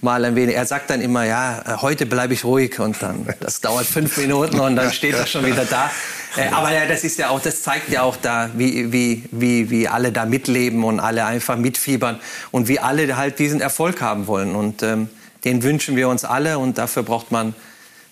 [0.00, 3.26] mal ein wenig, er sagt dann immer, ja, äh, heute bleibe ich ruhig und dann,
[3.40, 5.90] das dauert fünf Minuten und dann steht er schon wieder da.
[6.36, 9.70] Äh, aber ja, das ist ja auch, das zeigt ja auch da, wie, wie, wie,
[9.70, 12.20] wie alle da mitleben und alle einfach mitfiebern
[12.52, 15.08] und wie alle halt diesen Erfolg haben wollen und ähm,
[15.44, 17.56] den wünschen wir uns alle und dafür braucht man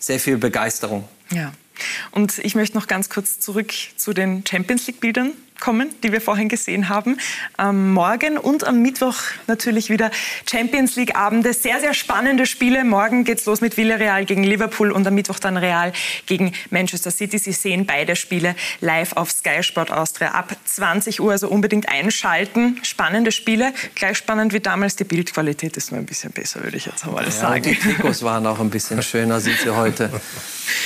[0.01, 1.09] sehr viel Begeisterung.
[1.31, 1.53] Ja.
[2.11, 5.33] Und ich möchte noch ganz kurz zurück zu den Champions League-Bildern
[5.65, 7.17] kommen, die wir vorhin gesehen haben.
[7.57, 10.11] Am Morgen und am Mittwoch natürlich wieder
[10.51, 11.55] Champions League-Abende.
[11.55, 12.85] Sehr, sehr spannende Spiele.
[12.85, 15.95] Morgen geht's los mit Villarreal gegen Liverpool und am Mittwoch dann Real
[16.27, 17.39] gegen Manchester City.
[17.39, 21.33] Sie sehen beide Spiele live auf Sky Sport Austria ab 20 Uhr.
[21.33, 22.79] Also unbedingt einschalten.
[22.83, 23.73] Spannende Spiele.
[23.95, 24.97] Gleich spannend wie damals.
[24.97, 27.63] Die Bildqualität ist nur ein bisschen besser, würde ich jetzt einmal Ja, sagen.
[27.63, 30.11] die Trikots waren auch ein bisschen schöner, sind sie heute.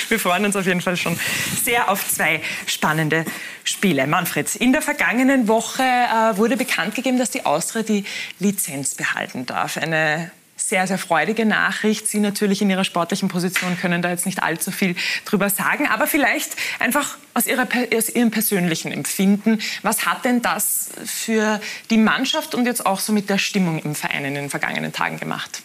[0.09, 1.19] Wir freuen uns auf jeden Fall schon
[1.65, 3.25] sehr auf zwei spannende
[3.65, 4.07] Spiele.
[4.07, 8.05] Manfred, in der vergangenen Woche äh, wurde bekannt gegeben, dass die Austria die
[8.39, 9.77] Lizenz behalten darf.
[9.77, 12.09] Eine sehr, sehr freudige Nachricht.
[12.09, 16.07] Sie natürlich in Ihrer sportlichen Position können da jetzt nicht allzu viel drüber sagen, aber
[16.07, 17.67] vielleicht einfach aus, ihrer,
[17.97, 19.61] aus Ihrem persönlichen Empfinden.
[19.83, 21.61] Was hat denn das für
[21.91, 25.19] die Mannschaft und jetzt auch so mit der Stimmung im Verein in den vergangenen Tagen
[25.19, 25.63] gemacht?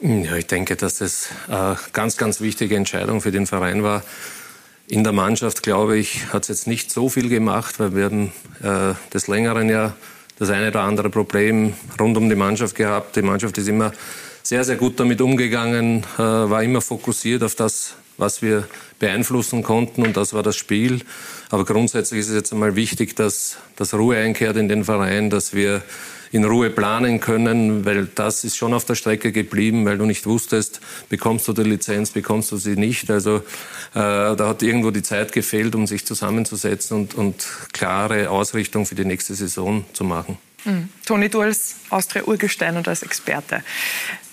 [0.00, 4.02] Ja, ich denke, dass das eine ganz, ganz wichtige Entscheidung für den Verein war.
[4.88, 8.32] In der Mannschaft, glaube ich, hat es jetzt nicht so viel gemacht, weil wir haben
[8.62, 9.94] äh, des Längeren ja
[10.38, 13.16] das eine oder andere Problem rund um die Mannschaft gehabt.
[13.16, 13.92] Die Mannschaft ist immer
[14.42, 18.66] sehr, sehr gut damit umgegangen, äh, war immer fokussiert auf das, was wir
[18.98, 21.02] beeinflussen konnten und das war das Spiel.
[21.50, 25.54] Aber grundsätzlich ist es jetzt einmal wichtig, dass, dass Ruhe einkehrt in den Verein, dass
[25.54, 25.82] wir
[26.32, 30.26] in Ruhe planen können, weil das ist schon auf der Strecke geblieben, weil du nicht
[30.26, 30.80] wusstest,
[31.10, 33.10] bekommst du die Lizenz, bekommst du sie nicht.
[33.10, 33.42] Also äh,
[33.94, 39.04] da hat irgendwo die Zeit gefehlt, um sich zusammenzusetzen und, und klare Ausrichtung für die
[39.04, 40.38] nächste Saison zu machen.
[40.64, 40.88] Mhm.
[41.04, 43.62] Toni, du als Austria-Urgestein und als Experte,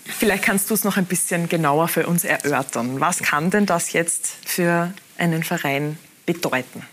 [0.05, 3.01] vielleicht kannst du es noch ein bisschen genauer für uns erörtern.
[3.01, 6.83] Was kann denn das jetzt für einen Verein bedeuten?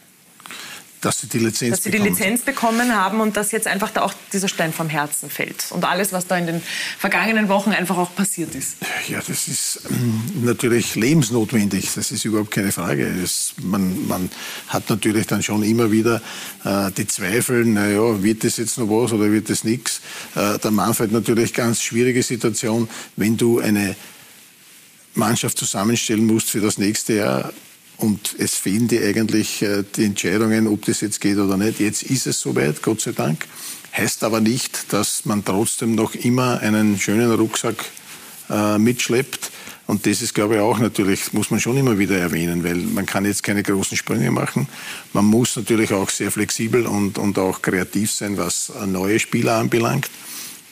[1.07, 2.17] Dass sie die Lizenz Dass sie die bekommen.
[2.17, 5.67] Lizenz bekommen haben und dass jetzt einfach da auch dieser Stein vom Herzen fällt.
[5.71, 6.63] Und alles, was da in den
[6.99, 8.79] vergangenen Wochen einfach auch passiert ist.
[9.09, 13.09] Ja, das ist ähm, natürlich lebensnotwendig, das ist überhaupt keine Frage.
[13.23, 14.31] Das, man, man
[14.67, 16.21] hat natürlich dann schon immer wieder
[16.65, 20.01] äh, die Zweifel, naja, wird das jetzt noch was oder wird das nichts?
[20.35, 23.95] Äh, der Manfred natürlich ganz schwierige Situation, wenn du eine
[25.15, 27.53] Mannschaft zusammenstellen musst für das nächste Jahr
[27.99, 31.81] und es fehlen dir eigentlich äh, die Entscheidungen, ob das jetzt geht oder nicht.
[31.81, 33.47] Jetzt ist es soweit, Gott sei Dank.
[33.97, 37.85] Heißt aber nicht, dass man trotzdem noch immer einen schönen Rucksack
[38.51, 39.51] äh, mitschleppt.
[39.87, 43.07] Und das ist, glaube ich, auch natürlich, muss man schon immer wieder erwähnen, weil man
[43.07, 44.69] kann jetzt keine großen Sprünge machen.
[45.13, 49.57] Man muss natürlich auch sehr flexibel und, und auch kreativ sein, was äh, neue Spieler
[49.57, 50.11] anbelangt.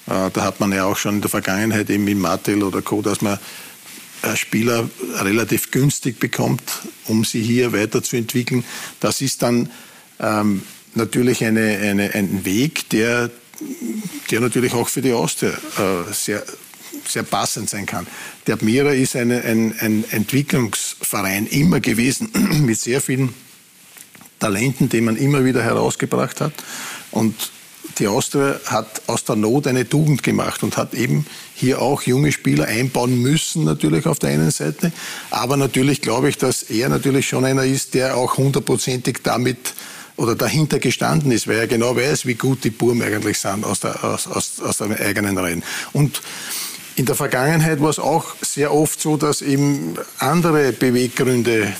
[0.07, 3.01] Äh, da hat man ja auch schon in der Vergangenheit eben mit Martel oder Co.,
[3.01, 3.39] dass man
[4.37, 4.89] Spieler
[5.21, 6.63] relativ günstig bekommt,
[7.07, 8.65] um sie hier weiterzuentwickeln.
[9.01, 9.71] Das ist dann
[10.21, 10.63] ähm,
[10.95, 13.31] natürlich eine, eine, ein Weg, der,
[14.31, 16.43] der natürlich auch für die Austria äh, sehr,
[17.07, 18.07] sehr passend sein kann.
[18.47, 22.31] Der Admira ist eine, ein, ein Entwicklungsverein immer gewesen
[22.65, 23.35] mit sehr vielen
[24.39, 26.53] Talenten, die man immer wieder herausgebracht hat.
[27.11, 27.35] Und
[27.99, 32.33] die Austria hat aus der Not eine Tugend gemacht und hat eben hier auch junge
[32.33, 34.93] Spieler einbauen müssen, natürlich auf der einen Seite.
[35.31, 39.75] Aber natürlich glaube ich, dass er natürlich schon einer ist, der auch hundertprozentig damit
[40.17, 43.81] oder dahinter gestanden ist, weil er genau weiß, wie gut die Burm eigentlich sind aus,
[43.81, 45.63] der, aus, aus, aus den eigenen Reihen.
[45.93, 46.23] Und
[46.97, 51.73] in der Vergangenheit war es auch sehr oft so, dass eben andere Beweggründe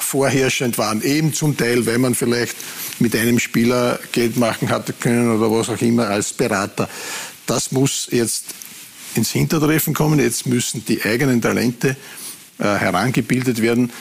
[0.00, 1.02] vorherrschend waren.
[1.02, 2.56] Eben zum Teil, weil man vielleicht
[2.98, 6.88] mit einem Spieler Geld machen hatte können oder was auch immer als Berater.
[7.46, 8.46] Das muss jetzt
[9.14, 10.18] ins Hintertreffen kommen.
[10.18, 11.96] Jetzt müssen die eigenen Talente
[12.58, 13.92] äh, herangebildet werden.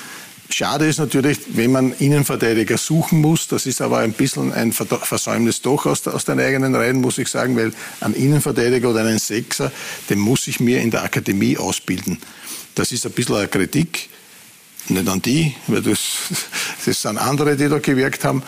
[0.53, 3.47] Schade ist natürlich, wenn man Innenverteidiger suchen muss.
[3.47, 7.29] Das ist aber ein bisschen ein Versäumnis doch aus, aus den eigenen Reihen, muss ich
[7.29, 9.71] sagen, weil ein Innenverteidiger oder einen Sechser,
[10.09, 12.17] den muss ich mir in der Akademie ausbilden.
[12.75, 14.09] Das ist ein bisschen eine Kritik,
[14.89, 15.99] nicht an die, weil das,
[16.85, 18.43] das sind andere, die da gewirkt haben.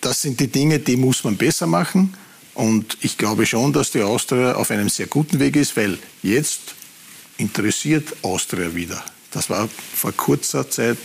[0.00, 2.14] Das sind die Dinge, die muss man besser machen.
[2.54, 6.74] Und ich glaube schon, dass die Austria auf einem sehr guten Weg ist, weil jetzt
[7.36, 9.04] interessiert Austria wieder.
[9.30, 10.98] Das war vor kurzer Zeit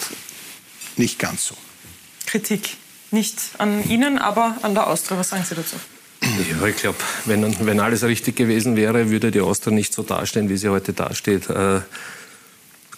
[0.95, 1.55] nicht ganz so.
[2.25, 2.77] Kritik
[3.11, 5.17] nicht an Ihnen, aber an der Austria.
[5.17, 5.75] Was sagen Sie dazu?
[6.21, 10.49] Ja, ich glaube, wenn, wenn alles richtig gewesen wäre, würde die Austria nicht so dastehen,
[10.49, 11.49] wie sie heute dasteht.
[11.49, 11.81] Äh,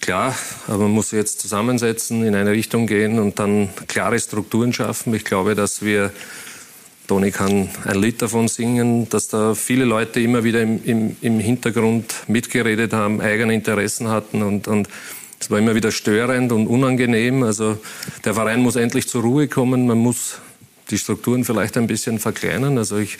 [0.04, 0.36] klar,
[0.66, 5.14] aber man muss jetzt zusammensetzen, in eine Richtung gehen und dann klare Strukturen schaffen.
[5.14, 6.12] Ich glaube, dass wir
[7.06, 11.38] Toni kann ein Lied davon singen, dass da viele Leute immer wieder im, im, im
[11.38, 14.90] Hintergrund mitgeredet haben, eigene Interessen hatten und, und
[15.40, 17.42] es war immer wieder störend und unangenehm.
[17.42, 17.78] Also
[18.26, 19.86] der Verein muss endlich zur Ruhe kommen.
[19.86, 20.38] Man muss
[20.90, 22.78] die Strukturen vielleicht ein bisschen verkleinern.
[22.78, 23.18] Also ich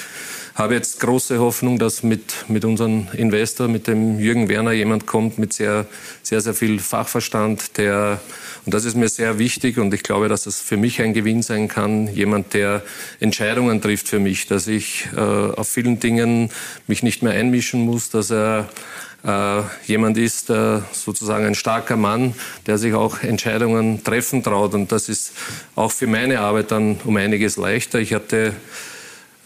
[0.55, 5.39] habe jetzt große Hoffnung, dass mit, mit unserem Investor, mit dem Jürgen Werner, jemand kommt
[5.39, 5.87] mit sehr,
[6.23, 8.21] sehr, sehr viel Fachverstand, der,
[8.65, 11.43] und das ist mir sehr wichtig und ich glaube, dass das für mich ein Gewinn
[11.43, 12.83] sein kann, jemand, der
[13.19, 16.51] Entscheidungen trifft für mich, dass ich äh, auf vielen Dingen
[16.87, 18.69] mich nicht mehr einmischen muss, dass er
[19.25, 22.35] äh, jemand ist, äh, sozusagen ein starker Mann,
[22.67, 24.75] der sich auch Entscheidungen treffen traut.
[24.75, 25.33] Und das ist
[25.75, 27.99] auch für meine Arbeit dann um einiges leichter.
[27.99, 28.53] Ich hatte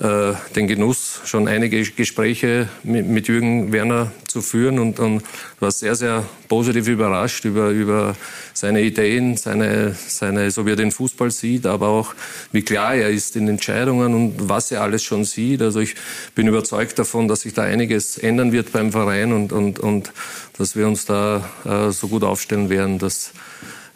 [0.01, 5.25] den Genuss, schon einige Gespräche mit, mit Jürgen Werner zu führen und, und
[5.59, 8.15] war sehr, sehr positiv überrascht über, über
[8.55, 12.15] seine Ideen, seine, seine, so wie er den Fußball sieht, aber auch
[12.53, 15.63] wie klar er ist in Entscheidungen und was er alles schon sieht.
[15.63, 15.97] Also ich
[16.37, 20.13] bin überzeugt davon, dass sich da einiges ändern wird beim Verein und, und, und
[20.57, 23.33] dass wir uns da äh, so gut aufstellen werden, dass,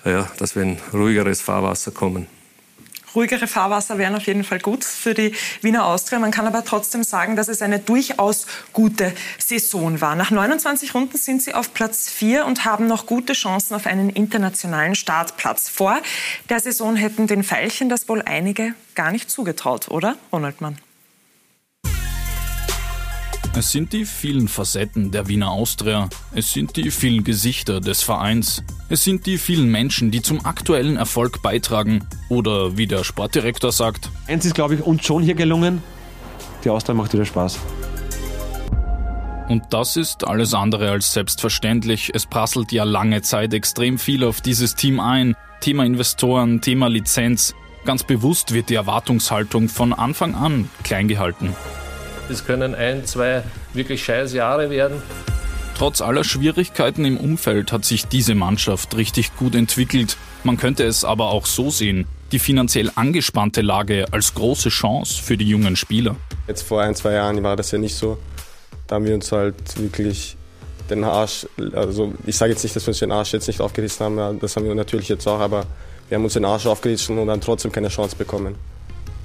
[0.05, 2.27] ja, dass wir in ruhigeres Fahrwasser kommen
[3.15, 6.19] ruhigere Fahrwasser wären auf jeden Fall gut für die Wiener Austria.
[6.19, 10.15] Man kann aber trotzdem sagen, dass es eine durchaus gute Saison war.
[10.15, 14.11] Nach 29 Runden sind sie auf Platz 4 und haben noch gute Chancen auf einen
[14.11, 15.69] internationalen Startplatz.
[15.69, 15.99] Vor
[16.49, 20.79] der Saison hätten den Veilchen das wohl einige gar nicht zugetraut, oder, Ronald Mann?
[23.55, 26.09] Es sind die vielen Facetten der Wiener Austria.
[26.35, 28.63] Es sind die vielen Gesichter des Vereins.
[28.89, 32.03] Es sind die vielen Menschen, die zum aktuellen Erfolg beitragen.
[32.31, 34.09] Oder wie der Sportdirektor sagt.
[34.27, 35.83] Eins ist, glaube ich, uns schon hier gelungen.
[36.65, 37.59] Die Austria macht wieder Spaß.
[39.49, 42.11] Und das ist alles andere als selbstverständlich.
[42.15, 45.37] Es prasselt ja lange Zeit extrem viel auf dieses Team ein.
[45.61, 47.55] Thema Investoren, Thema Lizenz.
[47.85, 51.55] Ganz bewusst wird die Erwartungshaltung von Anfang an klein gehalten.
[52.29, 53.43] Es können ein, zwei
[53.75, 55.03] wirklich scheiß Jahre werden.
[55.77, 60.17] Trotz aller Schwierigkeiten im Umfeld hat sich diese Mannschaft richtig gut entwickelt.
[60.45, 65.37] Man könnte es aber auch so sehen, die finanziell angespannte Lage als große Chance für
[65.37, 66.17] die jungen Spieler.
[66.47, 68.19] Jetzt vor ein, zwei Jahren war das ja nicht so.
[68.87, 70.37] Da haben wir uns halt wirklich
[70.89, 74.05] den Arsch, also ich sage jetzt nicht, dass wir uns den Arsch jetzt nicht aufgerissen
[74.05, 75.65] haben, das haben wir natürlich jetzt auch, aber
[76.09, 78.55] wir haben uns den Arsch aufgerissen und dann trotzdem keine Chance bekommen.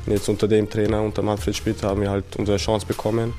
[0.08, 3.34] Und jetzt unter dem Trainer, unter Manfred Schmidt, haben wir halt unsere Chance bekommen.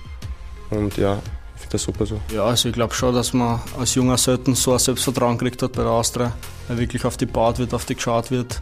[0.69, 1.15] Und ja,
[1.55, 2.21] ich finde das super so.
[2.31, 5.73] Ja, also ich glaube schon, dass man als Junger selten so ein Selbstvertrauen gekriegt hat
[5.73, 6.37] bei der Austria,
[6.69, 8.61] weil wirklich auf die gebaut wird, auf die geschaut wird.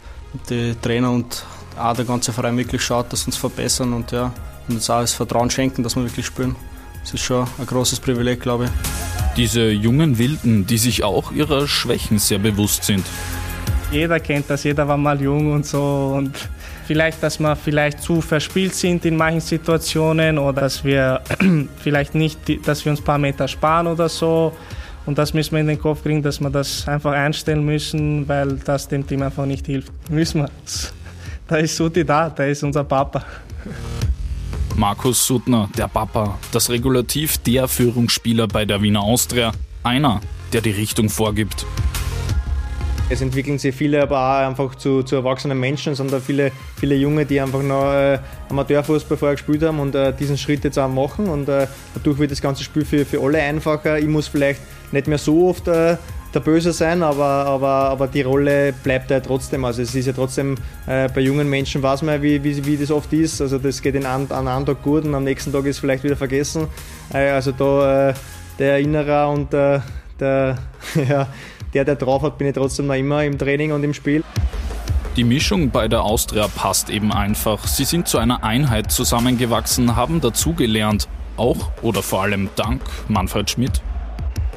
[0.48, 1.44] Die Trainer und
[1.76, 4.32] auch der ganze Verein wirklich schaut, dass wir uns verbessern und ja,
[4.68, 6.54] und uns auch das Vertrauen schenken, dass wir wirklich spielen.
[7.02, 8.70] Das ist schon ein großes Privileg, glaube ich.
[9.36, 13.04] Diese jungen Wilden, die sich auch ihrer Schwächen sehr bewusst sind.
[13.90, 16.48] Jeder kennt das, jeder war mal jung und so und
[16.86, 21.20] Vielleicht, dass wir vielleicht zu verspielt sind in manchen Situationen oder dass wir
[21.78, 24.52] vielleicht nicht, dass wir uns ein paar Meter sparen oder so.
[25.04, 28.56] Und das müssen wir in den Kopf kriegen, dass wir das einfach einstellen müssen, weil
[28.56, 29.92] das dem Team einfach nicht hilft.
[30.10, 30.50] Müssen wir.
[31.48, 33.24] Da ist Suti da, da ist unser Papa.
[34.76, 39.52] Markus Suttner, der Papa, das Regulativ der Führungsspieler bei der Wiener Austria.
[39.82, 40.20] Einer,
[40.52, 41.66] der die Richtung vorgibt.
[43.08, 46.50] Es entwickeln sich viele aber auch einfach zu, zu erwachsenen Menschen, sondern viele,
[46.80, 50.76] viele Junge, die einfach noch äh, Amateurfußball vorher gespielt haben und äh, diesen Schritt jetzt
[50.76, 51.28] auch machen.
[51.28, 53.98] Und äh, dadurch wird das ganze Spiel für, für alle einfacher.
[53.98, 55.96] Ich muss vielleicht nicht mehr so oft äh,
[56.34, 59.64] der Böse sein, aber, aber, aber die Rolle bleibt ja trotzdem.
[59.64, 60.56] Also es ist ja trotzdem,
[60.88, 63.40] äh, bei jungen Menschen weiß man ja, wie, wie, wie das oft ist.
[63.40, 66.02] Also das geht in an, an einem Tag gut und am nächsten Tag ist vielleicht
[66.02, 66.66] wieder vergessen.
[67.14, 68.14] Äh, also da äh,
[68.58, 69.84] der Erinnerer und der,
[70.18, 70.58] der,
[71.08, 71.28] ja,
[71.76, 74.24] der, der drauf hat, bin ich trotzdem noch immer im Training und im Spiel.
[75.14, 77.66] Die Mischung bei der Austria passt eben einfach.
[77.66, 81.06] Sie sind zu einer Einheit zusammengewachsen, haben dazugelernt.
[81.36, 83.82] Auch oder vor allem dank Manfred Schmidt.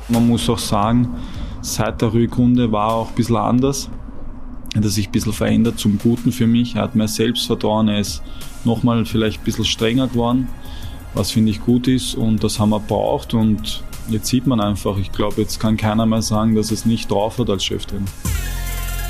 [0.07, 1.09] Man muss auch sagen,
[1.61, 3.89] seit der Rückrunde war er auch ein bisschen anders.
[4.73, 6.75] Er hat sich ein bisschen verändert zum Guten für mich.
[6.75, 8.23] Er hat mehr Selbstvertrauen, er ist
[8.63, 10.47] nochmal vielleicht ein bisschen strenger geworden,
[11.13, 14.97] was finde ich gut ist und das haben wir braucht und jetzt sieht man einfach,
[14.97, 18.05] ich glaube, jetzt kann keiner mehr sagen, dass es nicht drauf hat als Cheftrainer.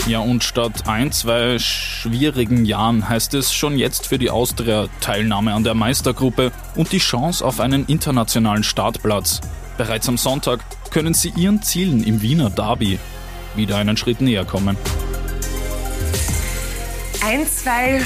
[0.08, 5.54] Ja, und statt ein, zwei schwierigen Jahren heißt es schon jetzt für die Austria Teilnahme
[5.54, 9.41] an der Meistergruppe und die Chance auf einen internationalen Startplatz.
[9.78, 12.97] Bereits am Sonntag können sie ihren Zielen im Wiener Derby
[13.56, 14.78] wieder einen Schritt näher kommen.
[17.24, 18.02] Ein, zwei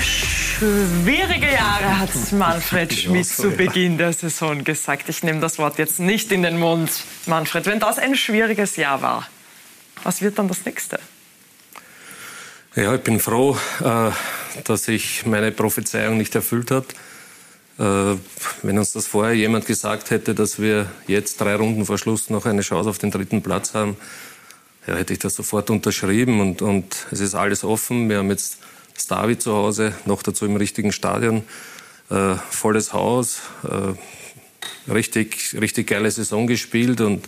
[0.63, 5.09] schwierige Jahre hat Manfred Schmidt zu Beginn der Saison gesagt.
[5.09, 6.89] Ich nehme das Wort jetzt nicht in den Mund.
[7.25, 9.27] Manfred, wenn das ein schwieriges Jahr war,
[10.03, 10.99] was wird dann das nächste?
[12.75, 14.11] Ja, ich bin froh, äh,
[14.63, 16.85] dass sich meine Prophezeiung nicht erfüllt hat.
[17.77, 18.17] Äh,
[18.61, 22.45] wenn uns das vorher jemand gesagt hätte, dass wir jetzt drei Runden vor Schluss noch
[22.45, 23.97] eine Chance auf den dritten Platz haben,
[24.87, 26.39] ja, hätte ich das sofort unterschrieben.
[26.39, 28.09] Und, und es ist alles offen.
[28.09, 28.59] Wir haben jetzt
[28.93, 31.43] das David zu Hause, noch dazu im richtigen Stadion,
[32.09, 37.27] äh, volles Haus, äh, richtig, richtig geile Saison gespielt und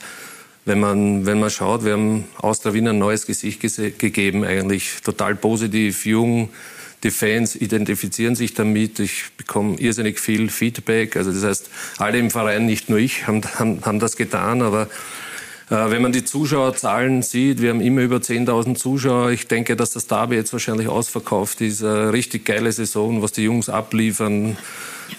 [0.66, 5.36] wenn man, wenn man schaut, wir haben Austria Wien ein neues Gesicht gegeben, eigentlich total
[5.36, 6.49] positiv, jung.
[7.03, 8.99] Die Fans identifizieren sich damit.
[8.99, 11.18] Ich bekomme irrsinnig viel Feedback.
[11.18, 14.63] Also das heißt, alle im Verein, nicht nur ich, haben, haben, haben das getan.
[14.63, 14.89] Aber
[15.70, 19.32] wenn man die Zuschauerzahlen sieht, wir haben immer über 10.000 Zuschauer.
[19.32, 21.84] Ich denke, dass das Derby jetzt wahrscheinlich ausverkauft ist.
[21.84, 24.57] Eine richtig geile Saison, was die Jungs abliefern.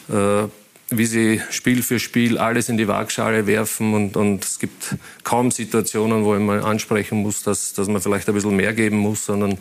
[0.08, 0.44] Äh,
[0.90, 5.50] wie sie Spiel für Spiel alles in die Waagschale werfen und, und es gibt kaum
[5.50, 9.58] Situationen, wo man ansprechen muss, dass, dass man vielleicht ein bisschen mehr geben muss, sondern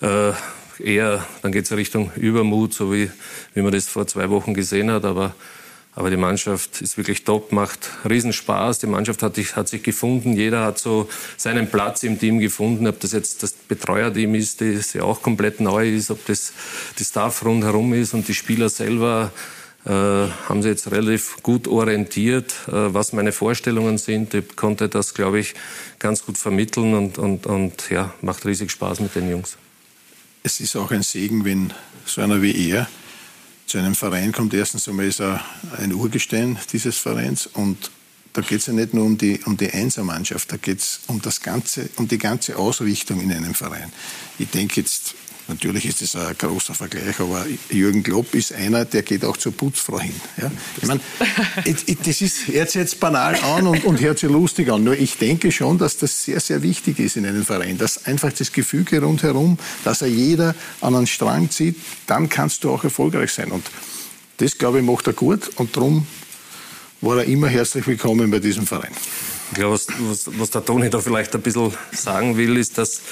[0.00, 0.32] äh,
[0.78, 3.10] eher, dann geht es Richtung Übermut, so wie,
[3.54, 5.34] wie man das vor zwei Wochen gesehen hat, aber
[5.94, 8.78] aber die Mannschaft ist wirklich top, macht Riesenspaß.
[8.78, 10.32] Die Mannschaft hat, hat, sich gefunden.
[10.32, 12.86] Jeder hat so seinen Platz im Team gefunden.
[12.86, 16.54] Ob das jetzt das Betreuerteam ist, das ja auch komplett neu ist, ob das
[16.98, 19.32] die Staff rundherum ist und die Spieler selber
[19.84, 24.32] äh, haben sie jetzt relativ gut orientiert, äh, was meine Vorstellungen sind.
[24.32, 25.54] Ich konnte das, glaube ich,
[25.98, 29.58] ganz gut vermitteln und, und, und ja, macht riesig Spaß mit den Jungs.
[30.42, 31.72] Es ist auch ein Segen, wenn
[32.06, 32.88] so einer wie er
[33.72, 34.52] zu einem Verein kommt.
[34.52, 35.42] Erstens einmal ist er
[35.78, 37.90] ein Urgestein dieses Vereins und
[38.34, 41.22] da geht es ja nicht nur um die, um die Einsermannschaft, da geht es um
[41.96, 43.90] um die ganze Ausrichtung in einem Verein.
[44.38, 45.14] Ich denke jetzt
[45.52, 49.52] Natürlich ist das ein großer Vergleich, aber Jürgen Klopp ist einer, der geht auch zur
[49.52, 50.14] Putzfrau hin.
[50.40, 50.50] Ja?
[50.80, 51.00] Ich meine,
[52.04, 54.82] das ist, hört sich jetzt banal an und, und hört sich lustig an.
[54.82, 57.76] Nur ich denke schon, dass das sehr, sehr wichtig ist in einem Verein.
[57.76, 61.76] Dass einfach das Gefüge rundherum, dass er jeder an einen Strang zieht,
[62.06, 63.52] dann kannst du auch erfolgreich sein.
[63.52, 63.66] Und
[64.38, 66.06] das, glaube ich, macht er gut und darum
[67.02, 68.92] war er immer herzlich willkommen bei diesem Verein.
[69.50, 73.02] Ich glaube, was, was, was der Toni da vielleicht ein bisschen sagen will, ist, dass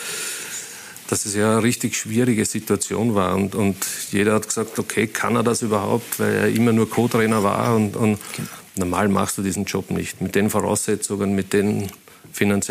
[1.11, 3.35] dass es ja eine richtig schwierige Situation war.
[3.35, 3.77] Und, und
[4.13, 7.75] jeder hat gesagt, okay, kann er das überhaupt, weil er immer nur Co-Trainer war.
[7.75, 8.49] Und, und genau.
[8.77, 10.21] normal machst du diesen Job nicht.
[10.21, 11.91] Mit den Voraussetzungen, mit, den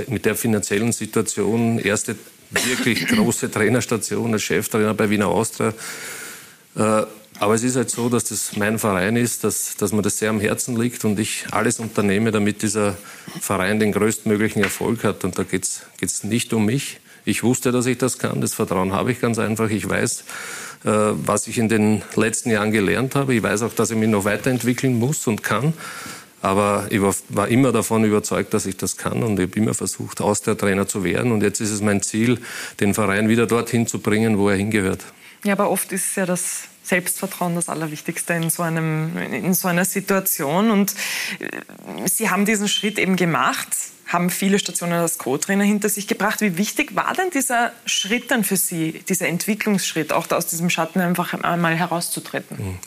[0.07, 2.15] mit der finanziellen Situation, erste
[2.51, 5.73] wirklich große Trainerstation als Cheftrainer bei Wiener Austria.
[6.75, 7.03] Äh,
[7.41, 10.29] aber es ist halt so, dass das mein Verein ist, dass, dass mir das sehr
[10.29, 12.97] am Herzen liegt und ich alles unternehme, damit dieser
[13.39, 15.23] Verein den größtmöglichen Erfolg hat.
[15.23, 16.99] Und da geht es nicht um mich,
[17.29, 18.41] ich wusste, dass ich das kann.
[18.41, 19.69] Das Vertrauen habe ich ganz einfach.
[19.69, 20.23] Ich weiß,
[20.85, 23.33] äh, was ich in den letzten Jahren gelernt habe.
[23.35, 25.73] Ich weiß auch, dass ich mich noch weiterentwickeln muss und kann.
[26.41, 30.21] Aber ich war immer davon überzeugt, dass ich das kann und ich habe immer versucht,
[30.21, 31.33] Austria-Trainer zu werden.
[31.33, 32.39] Und jetzt ist es mein Ziel,
[32.79, 35.03] den Verein wieder dorthin zu bringen, wo er hingehört.
[35.43, 39.85] Ja, aber oft ist ja das Selbstvertrauen das Allerwichtigste in so, einem, in so einer
[39.85, 40.71] Situation.
[40.71, 40.95] Und
[41.39, 43.67] äh, Sie haben diesen Schritt eben gemacht
[44.09, 46.41] haben viele Stationen als Co-Trainer hinter sich gebracht.
[46.41, 50.99] Wie wichtig war denn dieser Schritt dann für Sie, dieser Entwicklungsschritt, auch aus diesem Schatten
[50.99, 52.57] einfach einmal herauszutreten?
[52.57, 52.77] Mhm.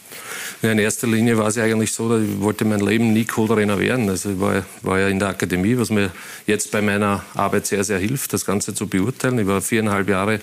[0.62, 3.24] Ja, in erster Linie war es ja eigentlich so, dass ich wollte mein Leben nie
[3.24, 4.08] Co-Trainer werden.
[4.08, 6.10] Also ich war, war, ja in der Akademie, was mir
[6.46, 9.38] jetzt bei meiner Arbeit sehr, sehr hilft, das Ganze zu beurteilen.
[9.38, 10.40] Ich war viereinhalb Jahre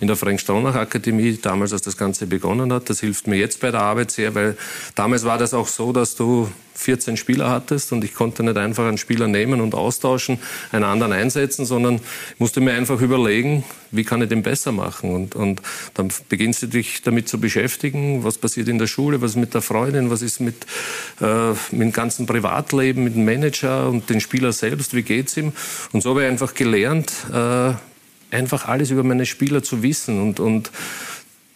[0.00, 2.90] in der Frank-Stronach-Akademie, damals, als das Ganze begonnen hat.
[2.90, 4.56] Das hilft mir jetzt bei der Arbeit sehr, weil
[4.94, 8.86] damals war das auch so, dass du 14 Spieler hattest und ich konnte nicht einfach
[8.86, 10.38] einen Spieler nehmen und austauschen,
[10.72, 12.00] einen anderen einsetzen, sondern
[12.38, 15.14] musste mir einfach überlegen, wie kann ich den besser machen.
[15.14, 15.60] Und, und
[15.94, 19.52] dann beginnst du dich damit zu beschäftigen, was passiert in der Schule, was ist mit
[19.52, 20.66] der Freundin, was ist mit,
[21.20, 25.52] äh, mit dem ganzen Privatleben, mit dem Manager und dem Spieler selbst, wie geht's ihm.
[25.92, 27.74] Und so habe ich einfach gelernt, äh,
[28.30, 30.70] einfach alles über meine Spieler zu wissen und, und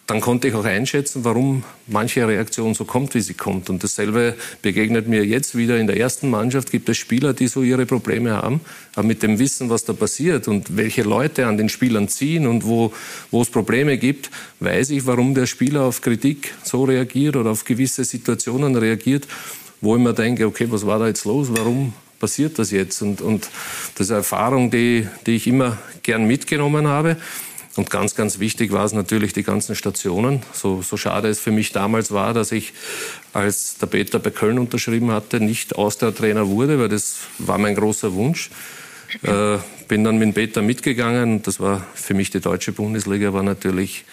[0.07, 3.70] dann konnte ich auch einschätzen, warum manche Reaktion so kommt, wie sie kommt.
[3.70, 6.70] Und dasselbe begegnet mir jetzt wieder in der ersten Mannschaft.
[6.70, 8.61] Gibt es Spieler, die so ihre Probleme haben,
[8.95, 12.66] aber mit dem Wissen, was da passiert und welche Leute an den Spielern ziehen und
[12.66, 12.93] wo,
[13.31, 17.64] wo es Probleme gibt, weiß ich, warum der Spieler auf Kritik so reagiert oder auf
[17.64, 19.27] gewisse Situationen reagiert,
[19.81, 21.49] wo ich mir denke, okay, was war da jetzt los?
[21.51, 23.02] Warum passiert das jetzt?
[23.02, 23.48] Und, und
[23.94, 27.16] das ist eine Erfahrung, die, die ich immer gern mitgenommen habe.
[27.76, 30.42] Und ganz, ganz wichtig war es natürlich die ganzen Stationen.
[30.52, 32.72] So, so schade es für mich damals war, dass ich,
[33.32, 38.14] als der Peter bei Köln unterschrieben hatte, nicht Austria-Trainer wurde, weil das war mein großer
[38.14, 38.50] Wunsch.
[39.22, 39.58] Äh,
[39.88, 41.42] bin dann mit Peter mitgegangen.
[41.42, 44.04] Das war für mich die deutsche Bundesliga, war natürlich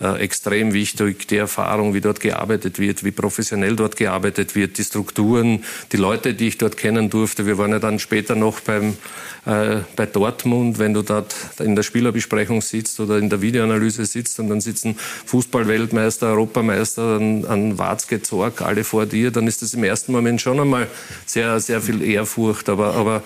[0.00, 4.84] äh, extrem wichtig, die Erfahrung, wie dort gearbeitet wird, wie professionell dort gearbeitet wird, die
[4.84, 7.46] Strukturen, die Leute, die ich dort kennen durfte.
[7.46, 8.98] Wir waren ja dann später noch beim,
[9.46, 14.38] äh, bei Dortmund, wenn du dort in der Spielerbesprechung sitzt oder in der Videoanalyse sitzt
[14.38, 19.72] und dann sitzen Fußballweltmeister, Europameister, an, an Watzke, Zorg, alle vor dir, dann ist das
[19.72, 20.88] im ersten Moment schon einmal
[21.24, 22.68] sehr, sehr viel Ehrfurcht.
[22.68, 23.22] Aber, aber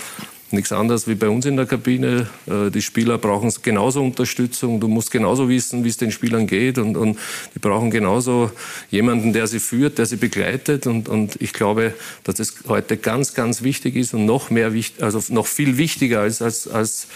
[0.53, 2.29] nichts anderes wie bei uns in der Kabine.
[2.47, 4.81] Äh, die Spieler brauchen genauso Unterstützung.
[4.81, 6.79] Du musst genauso wissen, wie es den Spielern geht.
[6.79, 7.19] Und, und
[7.55, 8.51] die brauchen genauso
[8.91, 10.87] jemanden, der sie führt, der sie begleitet.
[10.87, 11.95] Und, und ich glaube,
[12.25, 16.43] dass es heute ganz, ganz wichtig ist und noch mehr, also noch viel wichtiger als,
[16.43, 17.07] als, als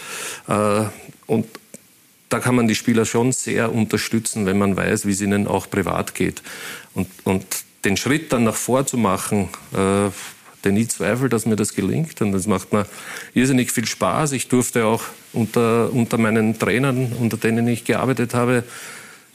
[0.47, 0.85] äh,
[1.27, 1.45] und
[2.29, 5.69] da kann man die Spieler schon sehr unterstützen, wenn man weiß, wie es ihnen auch
[5.69, 6.41] privat geht.
[6.93, 7.45] Und, und
[7.85, 10.09] den Schritt dann nach vor zu machen, äh,
[10.65, 12.87] hatte nie Zweifel, dass mir das gelingt und das macht mir
[13.35, 14.31] irrsinnig viel Spaß.
[14.31, 18.63] Ich durfte auch unter, unter meinen Trainern, unter denen ich gearbeitet habe,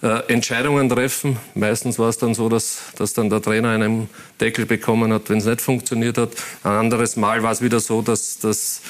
[0.02, 1.36] äh, Entscheidungen treffen.
[1.54, 4.10] Meistens war es dann so, dass, dass dann der Trainer einen
[4.40, 6.30] Deckel bekommen hat, wenn es nicht funktioniert hat.
[6.64, 8.80] Ein anderes Mal war es wieder so, dass, dass,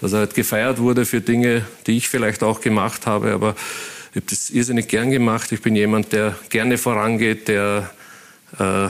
[0.00, 3.32] dass er halt gefeiert wurde für Dinge, die ich vielleicht auch gemacht habe.
[3.32, 3.56] Aber
[4.10, 5.50] ich habe das irrsinnig gern gemacht.
[5.50, 7.90] Ich bin jemand, der gerne vorangeht, der
[8.60, 8.88] äh,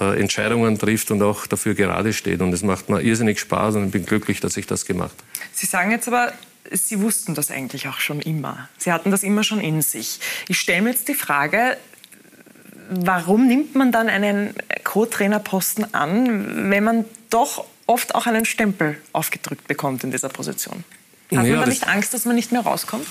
[0.00, 2.40] äh, Entscheidungen trifft und auch dafür gerade steht.
[2.40, 5.48] Und es macht mir irrsinnig Spaß und ich bin glücklich, dass ich das gemacht habe.
[5.52, 6.32] Sie sagen jetzt aber,
[6.70, 8.68] Sie wussten das eigentlich auch schon immer.
[8.76, 10.20] Sie hatten das immer schon in sich.
[10.48, 11.78] Ich stelle mir jetzt die Frage,
[12.90, 19.66] warum nimmt man dann einen Co-Trainerposten an, wenn man doch oft auch einen Stempel aufgedrückt
[19.66, 20.84] bekommt in dieser Position?
[21.34, 23.06] Hat ja, man da nicht Angst, dass man nicht mehr rauskommt?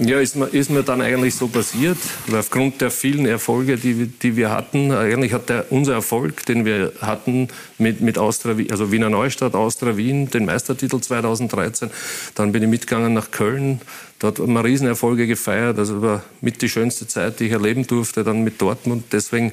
[0.00, 4.06] Ja, ist mir, ist mir dann eigentlich so passiert, weil aufgrund der vielen Erfolge, die,
[4.06, 8.92] die wir hatten, eigentlich hat der, unser Erfolg, den wir hatten mit, mit Austria, also
[8.92, 11.90] Wiener Neustadt, Austria Wien, den Meistertitel 2013,
[12.36, 13.80] dann bin ich mitgegangen nach Köln,
[14.20, 18.22] dort haben wir Riesenerfolge gefeiert, also war mit die schönste Zeit, die ich erleben durfte,
[18.22, 19.52] dann mit Dortmund, deswegen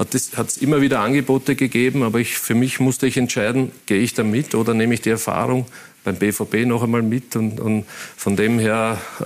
[0.00, 4.14] hat es immer wieder Angebote gegeben, aber ich, für mich musste ich entscheiden, gehe ich
[4.14, 5.66] da mit oder nehme ich die Erfahrung
[6.04, 7.36] beim BVB noch einmal mit.
[7.36, 7.84] Und, und
[8.16, 9.24] von dem her äh,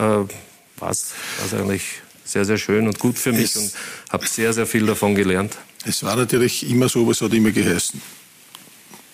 [0.80, 1.14] war es
[1.52, 3.72] eigentlich sehr, sehr schön und gut für mich es, und
[4.10, 5.56] habe sehr, sehr viel davon gelernt.
[5.84, 8.00] Es war natürlich immer so, es hat immer geheißen.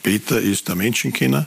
[0.02, 1.46] Peter ist der Menschenkenner,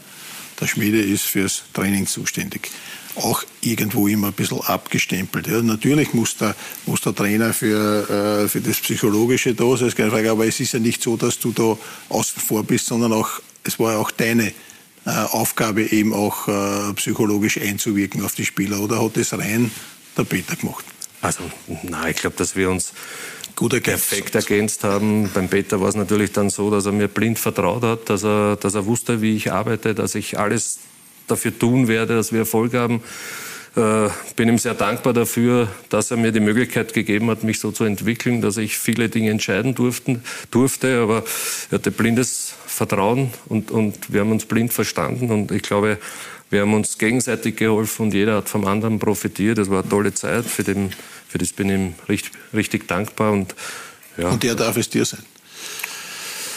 [0.60, 2.70] der Schmiede ist fürs Training zuständig.
[3.16, 5.48] Auch irgendwo immer ein bisschen abgestempelt.
[5.48, 6.56] Ja, natürlich muss der,
[6.86, 10.32] muss der Trainer für, äh, für das Psychologische da sein, ist keine Frage.
[10.32, 11.78] Aber es ist ja nicht so, dass du da
[12.10, 13.30] außen vor bist, sondern auch,
[13.64, 14.52] es war ja auch deine
[15.10, 18.80] Aufgabe, eben auch äh, psychologisch einzuwirken auf die Spieler?
[18.80, 19.72] Oder hat das rein
[20.18, 20.86] der Peter gemacht?
[21.22, 21.44] Also,
[21.84, 22.94] nein, ich glaube, dass wir uns
[23.56, 24.10] gut ergänzt.
[24.10, 25.30] perfekt ergänzt haben.
[25.34, 28.56] Beim Peter war es natürlich dann so, dass er mir blind vertraut hat, dass er,
[28.58, 30.80] dass er wusste, wie ich arbeite, dass ich alles
[31.28, 33.02] dafür tun werde, dass wir Erfolg haben.
[33.76, 37.72] Äh, bin ihm sehr dankbar dafür, dass er mir die Möglichkeit gegeben hat, mich so
[37.72, 41.02] zu entwickeln, dass ich viele Dinge entscheiden durften, durfte.
[41.02, 41.24] Aber
[41.72, 42.43] er hatte blindes
[42.74, 45.30] Vertrauen und, und wir haben uns blind verstanden.
[45.30, 46.00] Und ich glaube,
[46.50, 49.58] wir haben uns gegenseitig geholfen und jeder hat vom anderen profitiert.
[49.58, 50.46] Das war eine tolle Zeit.
[50.46, 50.92] Für, den,
[51.28, 53.32] für das bin ich ihm richtig, richtig dankbar.
[53.32, 53.56] Und,
[54.18, 54.30] ja.
[54.30, 55.24] und der darf es dir sein.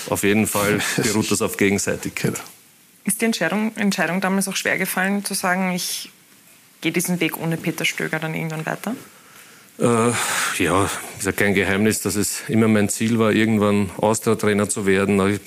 [0.09, 2.41] Auf jeden Fall beruht das auf Gegenseitigkeit.
[3.05, 6.11] Ist die Entscheidung, Entscheidung damals auch schwer gefallen, zu sagen, ich
[6.81, 8.95] gehe diesen Weg ohne Peter Stöger dann irgendwann weiter?
[9.79, 10.12] Äh,
[10.59, 15.20] ja, ist ja kein Geheimnis, dass es immer mein Ziel war, irgendwann Austria-Trainer zu werden.
[15.29, 15.41] Ich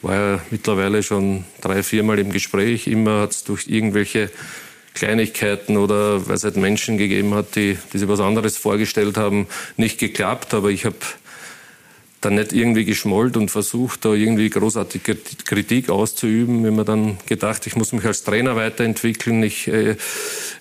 [0.00, 2.86] war ja mittlerweile schon drei, viermal im Gespräch.
[2.86, 4.30] Immer hat es durch irgendwelche
[4.94, 9.48] Kleinigkeiten oder weil es halt Menschen gegeben hat, die, die sich was anderes vorgestellt haben,
[9.76, 10.54] nicht geklappt.
[10.54, 10.96] Aber ich habe
[12.24, 16.64] dann nicht irgendwie geschmollt und versucht, da irgendwie großartige Kritik auszuüben.
[16.64, 19.96] Wenn man dann gedacht, ich muss mich als Trainer weiterentwickeln, ich, äh,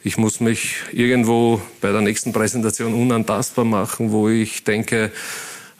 [0.04, 5.12] ich muss mich irgendwo bei der nächsten Präsentation unantastbar machen, wo ich denke,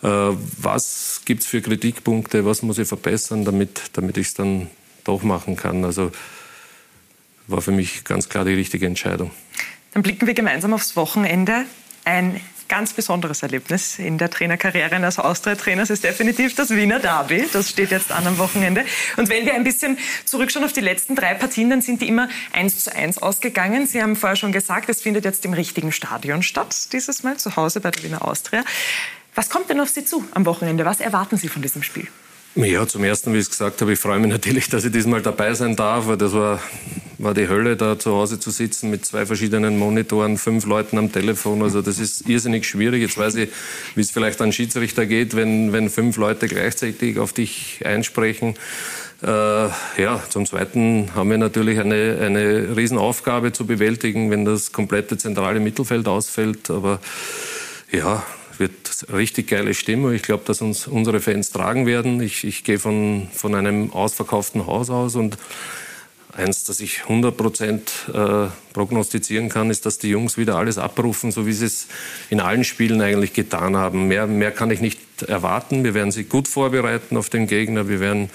[0.02, 4.70] äh, was gibt's für Kritikpunkte, was muss ich verbessern, damit, damit ich es dann
[5.04, 5.84] doch machen kann.
[5.84, 6.12] Also
[7.48, 9.32] war für mich ganz klar die richtige Entscheidung.
[9.94, 11.66] Dann blicken wir gemeinsam aufs Wochenende.
[12.06, 12.40] Ein
[12.74, 17.48] ganz besonderes Erlebnis in der Trainerkarriere eines Austria-Trainers ist definitiv das Wiener Derby.
[17.54, 18.84] Das steht jetzt an am Wochenende.
[19.16, 22.30] Und wenn wir ein bisschen zurückschauen auf die letzten drei Partien, dann sind die immer
[22.52, 23.86] eins zu eins ausgegangen.
[23.86, 27.56] Sie haben vorher schon gesagt, es findet jetzt im richtigen Stadion statt, dieses Mal zu
[27.56, 28.64] Hause bei der Wiener Austria.
[29.36, 30.84] Was kommt denn auf Sie zu am Wochenende?
[30.84, 32.08] Was erwarten Sie von diesem Spiel?
[32.56, 35.24] Ja, zum Ersten, wie ich es gesagt habe, ich freue mich natürlich, dass ich diesmal
[35.24, 36.60] dabei sein darf, weil das war,
[37.18, 41.12] war die Hölle, da zu Hause zu sitzen mit zwei verschiedenen Monitoren, fünf Leuten am
[41.12, 41.64] Telefon.
[41.64, 43.02] Also das ist irrsinnig schwierig.
[43.02, 43.50] Jetzt weiß ich,
[43.96, 48.54] wie es vielleicht an Schiedsrichter geht, wenn, wenn fünf Leute gleichzeitig auf dich einsprechen.
[49.24, 55.18] Äh, ja, zum Zweiten haben wir natürlich eine, eine Riesenaufgabe zu bewältigen, wenn das komplette
[55.18, 56.70] zentrale Mittelfeld ausfällt.
[56.70, 57.00] Aber
[57.92, 58.24] ja,
[58.60, 60.14] wird richtig geile Stimmung.
[60.14, 62.22] Ich glaube, dass uns unsere Fans tragen werden.
[62.22, 65.38] Ich, ich gehe von, von einem ausverkauften Haus aus und
[66.36, 71.32] eins, das ich 100 Prozent äh, prognostizieren kann, ist, dass die Jungs wieder alles abrufen,
[71.32, 71.88] so wie sie es
[72.30, 74.08] in allen Spielen eigentlich getan haben.
[74.08, 75.84] Mehr, mehr kann ich nicht erwarten.
[75.84, 77.88] Wir werden sie gut vorbereiten auf den Gegner.
[77.88, 78.30] Wir werden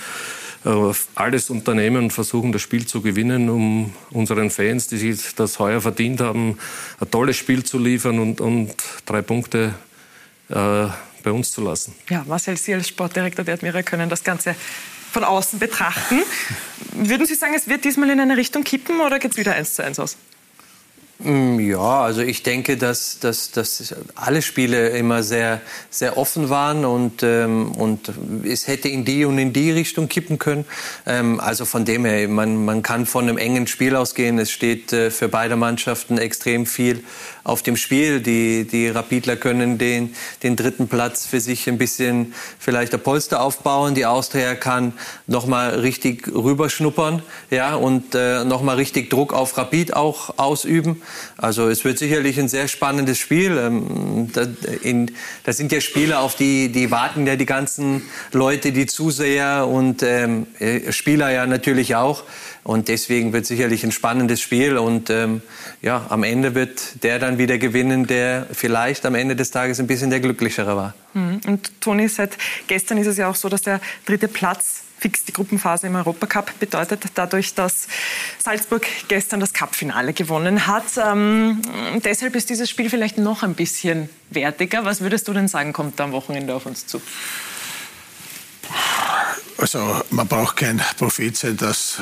[0.64, 5.58] äh, alles unternehmen und versuchen, das Spiel zu gewinnen, um unseren Fans, die sich das
[5.58, 6.58] heuer verdient haben,
[7.00, 8.74] ein tolles Spiel zu liefern und, und
[9.06, 9.74] drei Punkte
[10.48, 11.94] bei uns zu lassen.
[12.08, 14.54] Ja, Marcel, Sie als Sportdirektor der Admira können das Ganze
[15.12, 16.22] von außen betrachten.
[16.92, 19.74] Würden Sie sagen, es wird diesmal in eine Richtung kippen oder geht es wieder eins
[19.74, 20.16] zu eins aus?
[21.20, 26.84] Mm, ja, also ich denke, dass, dass, dass alle Spiele immer sehr, sehr offen waren
[26.84, 28.12] und, ähm, und
[28.44, 30.64] es hätte in die und in die Richtung kippen können.
[31.06, 34.38] Ähm, also von dem her, man, man kann von einem engen Spiel ausgehen.
[34.38, 37.02] Es steht äh, für beide Mannschaften extrem viel
[37.48, 38.20] auf dem Spiel.
[38.20, 43.40] Die, die Rapidler können den, den dritten Platz für sich ein bisschen vielleicht der Polster
[43.42, 43.94] aufbauen.
[43.94, 44.92] Die Austria kann
[45.26, 51.02] nochmal richtig rüberschnuppern ja, und äh, nochmal richtig Druck auf Rapid auch ausüben.
[51.36, 53.56] Also es wird sicherlich ein sehr spannendes Spiel.
[53.56, 54.46] Ähm, da,
[54.82, 55.10] in,
[55.44, 60.02] das sind ja Spiele, auf die, die warten ja die ganzen Leute, die Zuseher und
[60.02, 62.24] ähm, äh, Spieler ja natürlich auch.
[62.64, 64.78] Und deswegen wird sicherlich ein spannendes Spiel.
[64.78, 65.42] Und ähm,
[65.82, 69.86] ja, am Ende wird der dann wieder gewinnen, der vielleicht am Ende des Tages ein
[69.86, 70.94] bisschen der glücklichere war.
[71.14, 71.40] Mhm.
[71.46, 72.36] Und Toni, seit
[72.66, 76.58] gestern ist es ja auch so, dass der dritte Platz fix die Gruppenphase im Europacup
[76.58, 77.86] bedeutet, dadurch, dass
[78.38, 80.84] Salzburg gestern das Cupfinale gewonnen hat.
[80.96, 81.62] Ähm,
[82.04, 84.84] deshalb ist dieses Spiel vielleicht noch ein bisschen wertiger.
[84.84, 87.00] Was würdest du denn sagen, kommt da am Wochenende auf uns zu?
[89.58, 91.98] Also man braucht kein Prophet sein, dass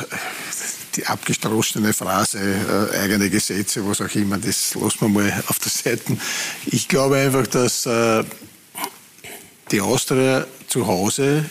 [0.97, 5.71] die abgestroschene Phrase, äh, eigene Gesetze, was auch immer, das lassen wir mal auf der
[5.71, 6.17] Seite.
[6.67, 8.25] Ich glaube einfach, dass äh,
[9.71, 11.45] die Austria zu Hause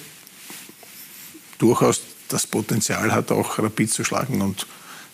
[1.57, 4.41] durchaus das Potenzial hat, auch Rapid zu schlagen.
[4.41, 4.65] Und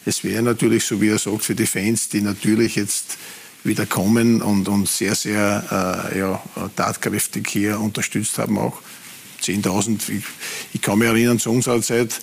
[0.05, 3.17] es wäre natürlich, so wie er sagt, für die Fans, die natürlich jetzt
[3.63, 6.41] wieder kommen und, und sehr, sehr äh, ja,
[6.75, 8.81] tatkräftig hier unterstützt haben, auch
[9.41, 9.99] 10.000.
[10.09, 10.23] Ich,
[10.73, 12.21] ich, kann mich erinnern, zu unserer Zeit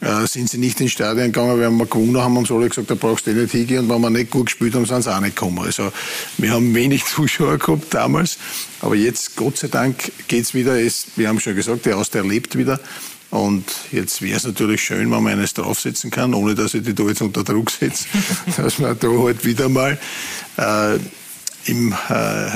[0.00, 2.90] äh, sind sie nicht ins Stadion gegangen, weil wir gewonnen haben und so alle gesagt,
[2.90, 3.80] da brauchst du nicht hingehen.
[3.80, 5.60] Und wenn wir nicht gut gespielt haben, sind sie auch nicht gekommen.
[5.60, 5.92] Also
[6.38, 8.38] wir haben wenig Zuschauer gehabt damals,
[8.80, 10.78] aber jetzt, Gott sei Dank, geht es wieder.
[10.78, 12.78] Es, wir haben schon gesagt, der Austria lebt wieder.
[13.30, 16.94] Und jetzt wäre es natürlich schön, wenn man eines draufsetzen kann, ohne dass ich die
[16.94, 18.04] da jetzt unter Druck setze,
[18.56, 19.98] dass man da halt wieder mal
[20.56, 20.94] äh,
[21.64, 22.50] im, äh,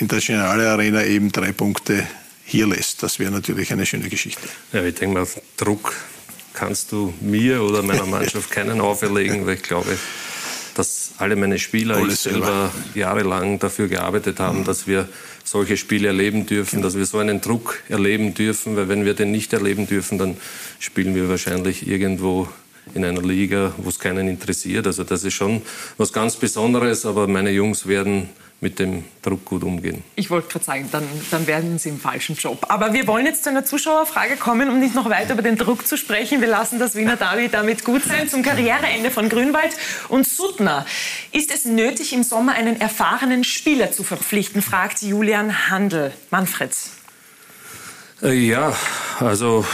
[0.00, 2.06] in der Generale Arena eben drei Punkte
[2.44, 3.02] hier lässt.
[3.02, 4.48] Das wäre natürlich eine schöne Geschichte.
[4.72, 5.26] Ja, ich denke mal,
[5.56, 5.94] Druck
[6.52, 9.98] kannst du mir oder meiner Mannschaft keinen auferlegen, weil ich glaube,
[10.74, 14.64] dass alle meine Spieler, Alles ich selber, jahrelang dafür gearbeitet haben, mhm.
[14.64, 15.08] dass wir
[15.44, 19.30] solche Spiele erleben dürfen, dass wir so einen Druck erleben dürfen, weil wenn wir den
[19.30, 20.36] nicht erleben dürfen, dann
[20.78, 22.48] spielen wir wahrscheinlich irgendwo
[22.94, 24.86] in einer Liga, wo es keinen interessiert.
[24.86, 25.62] Also das ist schon
[25.96, 28.28] was ganz Besonderes, aber meine Jungs werden
[28.60, 30.02] mit dem Druck gut umgehen.
[30.16, 32.64] Ich wollte gerade sagen, dann, dann werden Sie im falschen Job.
[32.68, 35.86] Aber wir wollen jetzt zu einer Zuschauerfrage kommen, um nicht noch weiter über den Druck
[35.86, 36.40] zu sprechen.
[36.40, 38.28] Wir lassen das Wiener Derby damit gut sein.
[38.28, 39.76] Zum Karriereende von Grünwald
[40.08, 40.86] und Suttner.
[41.32, 46.12] Ist es nötig, im Sommer einen erfahrenen Spieler zu verpflichten, fragt Julian Handel.
[46.30, 46.72] Manfred.
[48.24, 48.74] Äh, ja,
[49.20, 49.66] also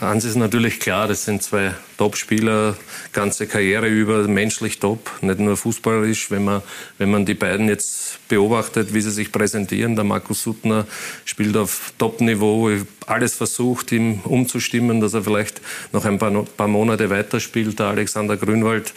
[0.00, 2.76] eins ist natürlich klar, das sind zwei Top-Spieler,
[3.12, 6.30] ganze Karriere über, menschlich top, nicht nur fußballerisch.
[6.30, 6.62] Wenn man,
[6.98, 10.86] wenn man die beiden jetzt beobachtet, wie sie sich präsentieren, der Markus Suttner
[11.24, 12.70] spielt auf Top-Niveau,
[13.06, 15.60] alles versucht, ihm umzustimmen, dass er vielleicht
[15.92, 17.80] noch ein paar, paar Monate weiterspielt.
[17.80, 18.92] Der Alexander Grünwald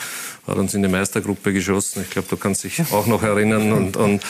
[0.47, 2.03] hat uns in die Meistergruppe geschossen.
[2.03, 4.22] Ich glaube, du kannst dich auch noch erinnern und, und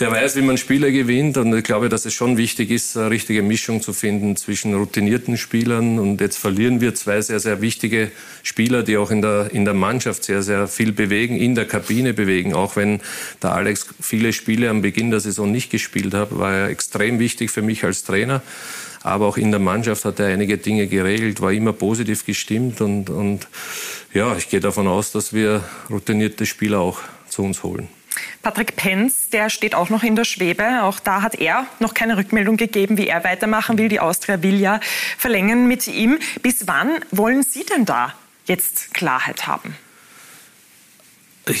[0.00, 1.36] der weiß, wie man Spiele gewinnt.
[1.36, 5.36] Und ich glaube, dass es schon wichtig ist, eine richtige Mischung zu finden zwischen routinierten
[5.36, 5.98] Spielern.
[5.98, 8.10] Und jetzt verlieren wir zwei sehr, sehr wichtige
[8.42, 12.12] Spieler, die auch in der, in der Mannschaft sehr, sehr viel bewegen, in der Kabine
[12.12, 12.54] bewegen.
[12.54, 13.00] Auch wenn
[13.42, 17.50] der Alex viele Spiele am Beginn der Saison nicht gespielt hat, war er extrem wichtig
[17.50, 18.42] für mich als Trainer.
[19.02, 22.80] Aber auch in der Mannschaft hat er einige Dinge geregelt, war immer positiv gestimmt.
[22.80, 23.46] Und, und
[24.14, 27.88] ja, ich gehe davon aus, dass wir routinierte Spieler auch zu uns holen.
[28.42, 30.82] Patrick Penz, der steht auch noch in der Schwebe.
[30.82, 33.88] Auch da hat er noch keine Rückmeldung gegeben, wie er weitermachen will.
[33.88, 34.80] Die Austria will ja
[35.18, 36.18] verlängern mit ihm.
[36.42, 38.14] Bis wann wollen Sie denn da
[38.46, 39.76] jetzt Klarheit haben?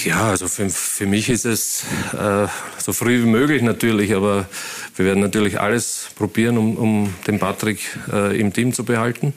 [0.04, 2.46] Ja, also für, für mich ist es äh,
[2.78, 4.48] so früh wie möglich natürlich, aber
[4.96, 9.34] wir werden natürlich alles probieren, um, um den Patrick äh, im Team zu behalten.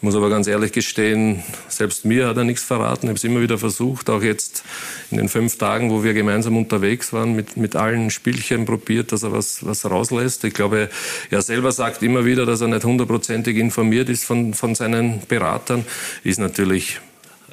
[0.00, 3.04] Ich muss aber ganz ehrlich gestehen, selbst mir hat er nichts verraten.
[3.04, 4.64] Ich habe es immer wieder versucht, auch jetzt
[5.10, 9.24] in den fünf Tagen, wo wir gemeinsam unterwegs waren, mit, mit allen Spielchen probiert, dass
[9.24, 10.42] er was, was rauslässt.
[10.44, 10.88] Ich glaube,
[11.30, 15.84] er selber sagt immer wieder, dass er nicht hundertprozentig informiert ist von, von seinen Beratern.
[16.24, 16.98] Ist natürlich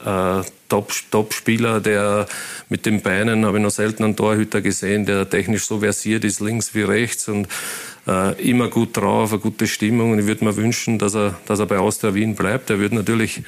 [0.05, 2.27] äh, Top-Spieler, Top der
[2.69, 6.39] mit den Beinen, habe ich noch selten einen Torhüter gesehen, der technisch so versiert ist,
[6.39, 7.49] links wie rechts und
[8.07, 10.11] äh, immer gut drauf, eine gute Stimmung.
[10.11, 12.69] Und ich würde mir wünschen, dass er, dass er bei Austria Wien bleibt.
[12.69, 13.43] Er wird natürlich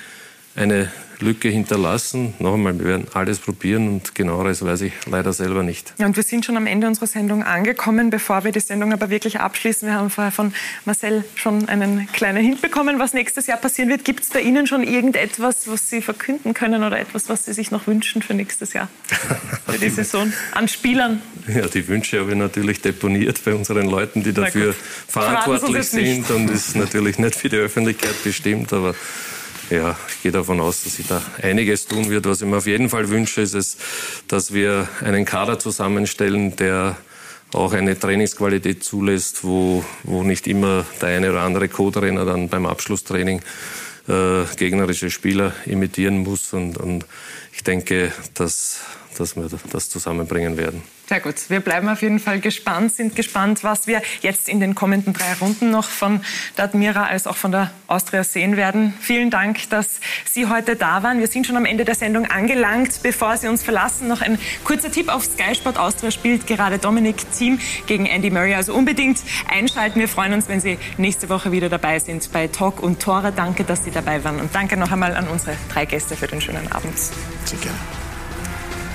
[0.56, 2.34] eine Lücke hinterlassen.
[2.40, 5.94] Noch einmal, wir werden alles probieren und genaueres weiß ich leider selber nicht.
[5.98, 8.10] Ja, und wir sind schon am Ende unserer Sendung angekommen.
[8.10, 10.54] Bevor wir die Sendung aber wirklich abschließen, wir haben vorher von
[10.86, 14.06] Marcel schon einen kleinen Hint bekommen, was nächstes Jahr passieren wird.
[14.06, 17.72] Gibt es bei Ihnen schon irgendetwas, was Sie verkünden können oder etwas, was Sie sich
[17.72, 18.88] noch wünschen für nächstes Jahr,
[19.68, 21.22] für die Saison an Spielern?
[21.48, 24.74] Ja, die Wünsche habe ich natürlich deponiert bei unseren Leuten, die dafür
[25.08, 28.96] verantwortlich sind und ist natürlich nicht für die Öffentlichkeit bestimmt, aber
[29.70, 32.26] ja, ich gehe davon aus, dass sich da einiges tun wird.
[32.26, 33.78] Was ich mir auf jeden Fall wünsche, ist es,
[34.28, 36.98] dass wir einen Kader zusammenstellen, der
[37.54, 42.66] auch eine Trainingsqualität zulässt, wo, wo nicht immer der eine oder andere Co-Trainer dann beim
[42.66, 43.42] Abschlusstraining
[44.08, 46.54] äh, gegnerische Spieler imitieren muss.
[46.54, 47.06] Und, und
[47.54, 48.82] ich denke, dass,
[49.18, 50.84] dass wir das zusammenbringen werden.
[51.10, 51.50] Sehr gut.
[51.50, 55.34] Wir bleiben auf jeden Fall gespannt, sind gespannt, was wir jetzt in den kommenden drei
[55.42, 56.22] Runden noch von
[56.56, 58.94] der Admira als auch von der Austria sehen werden.
[59.02, 61.18] Vielen Dank, dass Sie heute da waren.
[61.18, 63.00] Wir sind schon am Ende der Sendung angelangt.
[63.02, 67.16] Bevor Sie uns verlassen, noch ein kurzer Tipp auf Sky Sport Austria spielt gerade Dominik
[67.36, 68.54] Thiem gegen Andy Murray.
[68.54, 69.18] Also unbedingt
[69.52, 70.00] einschalten.
[70.00, 73.32] Wir freuen uns, wenn Sie nächste Woche wieder dabei sind bei Talk und Tore.
[73.36, 74.40] Danke, dass Sie dabei waren.
[74.40, 77.00] Und danke noch einmal an unsere drei Gäste für den schönen Abend.
[77.00, 77.80] Sehr gerne.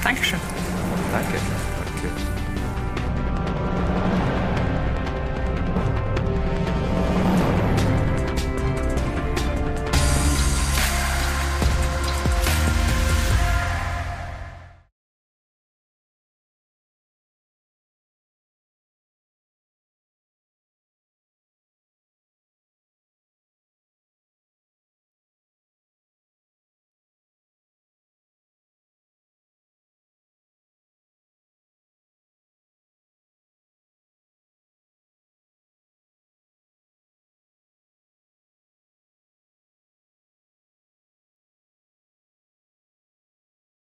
[0.05, 0.39] Dankeschön.
[1.11, 1.33] Danke.
[1.33, 1.74] Danke.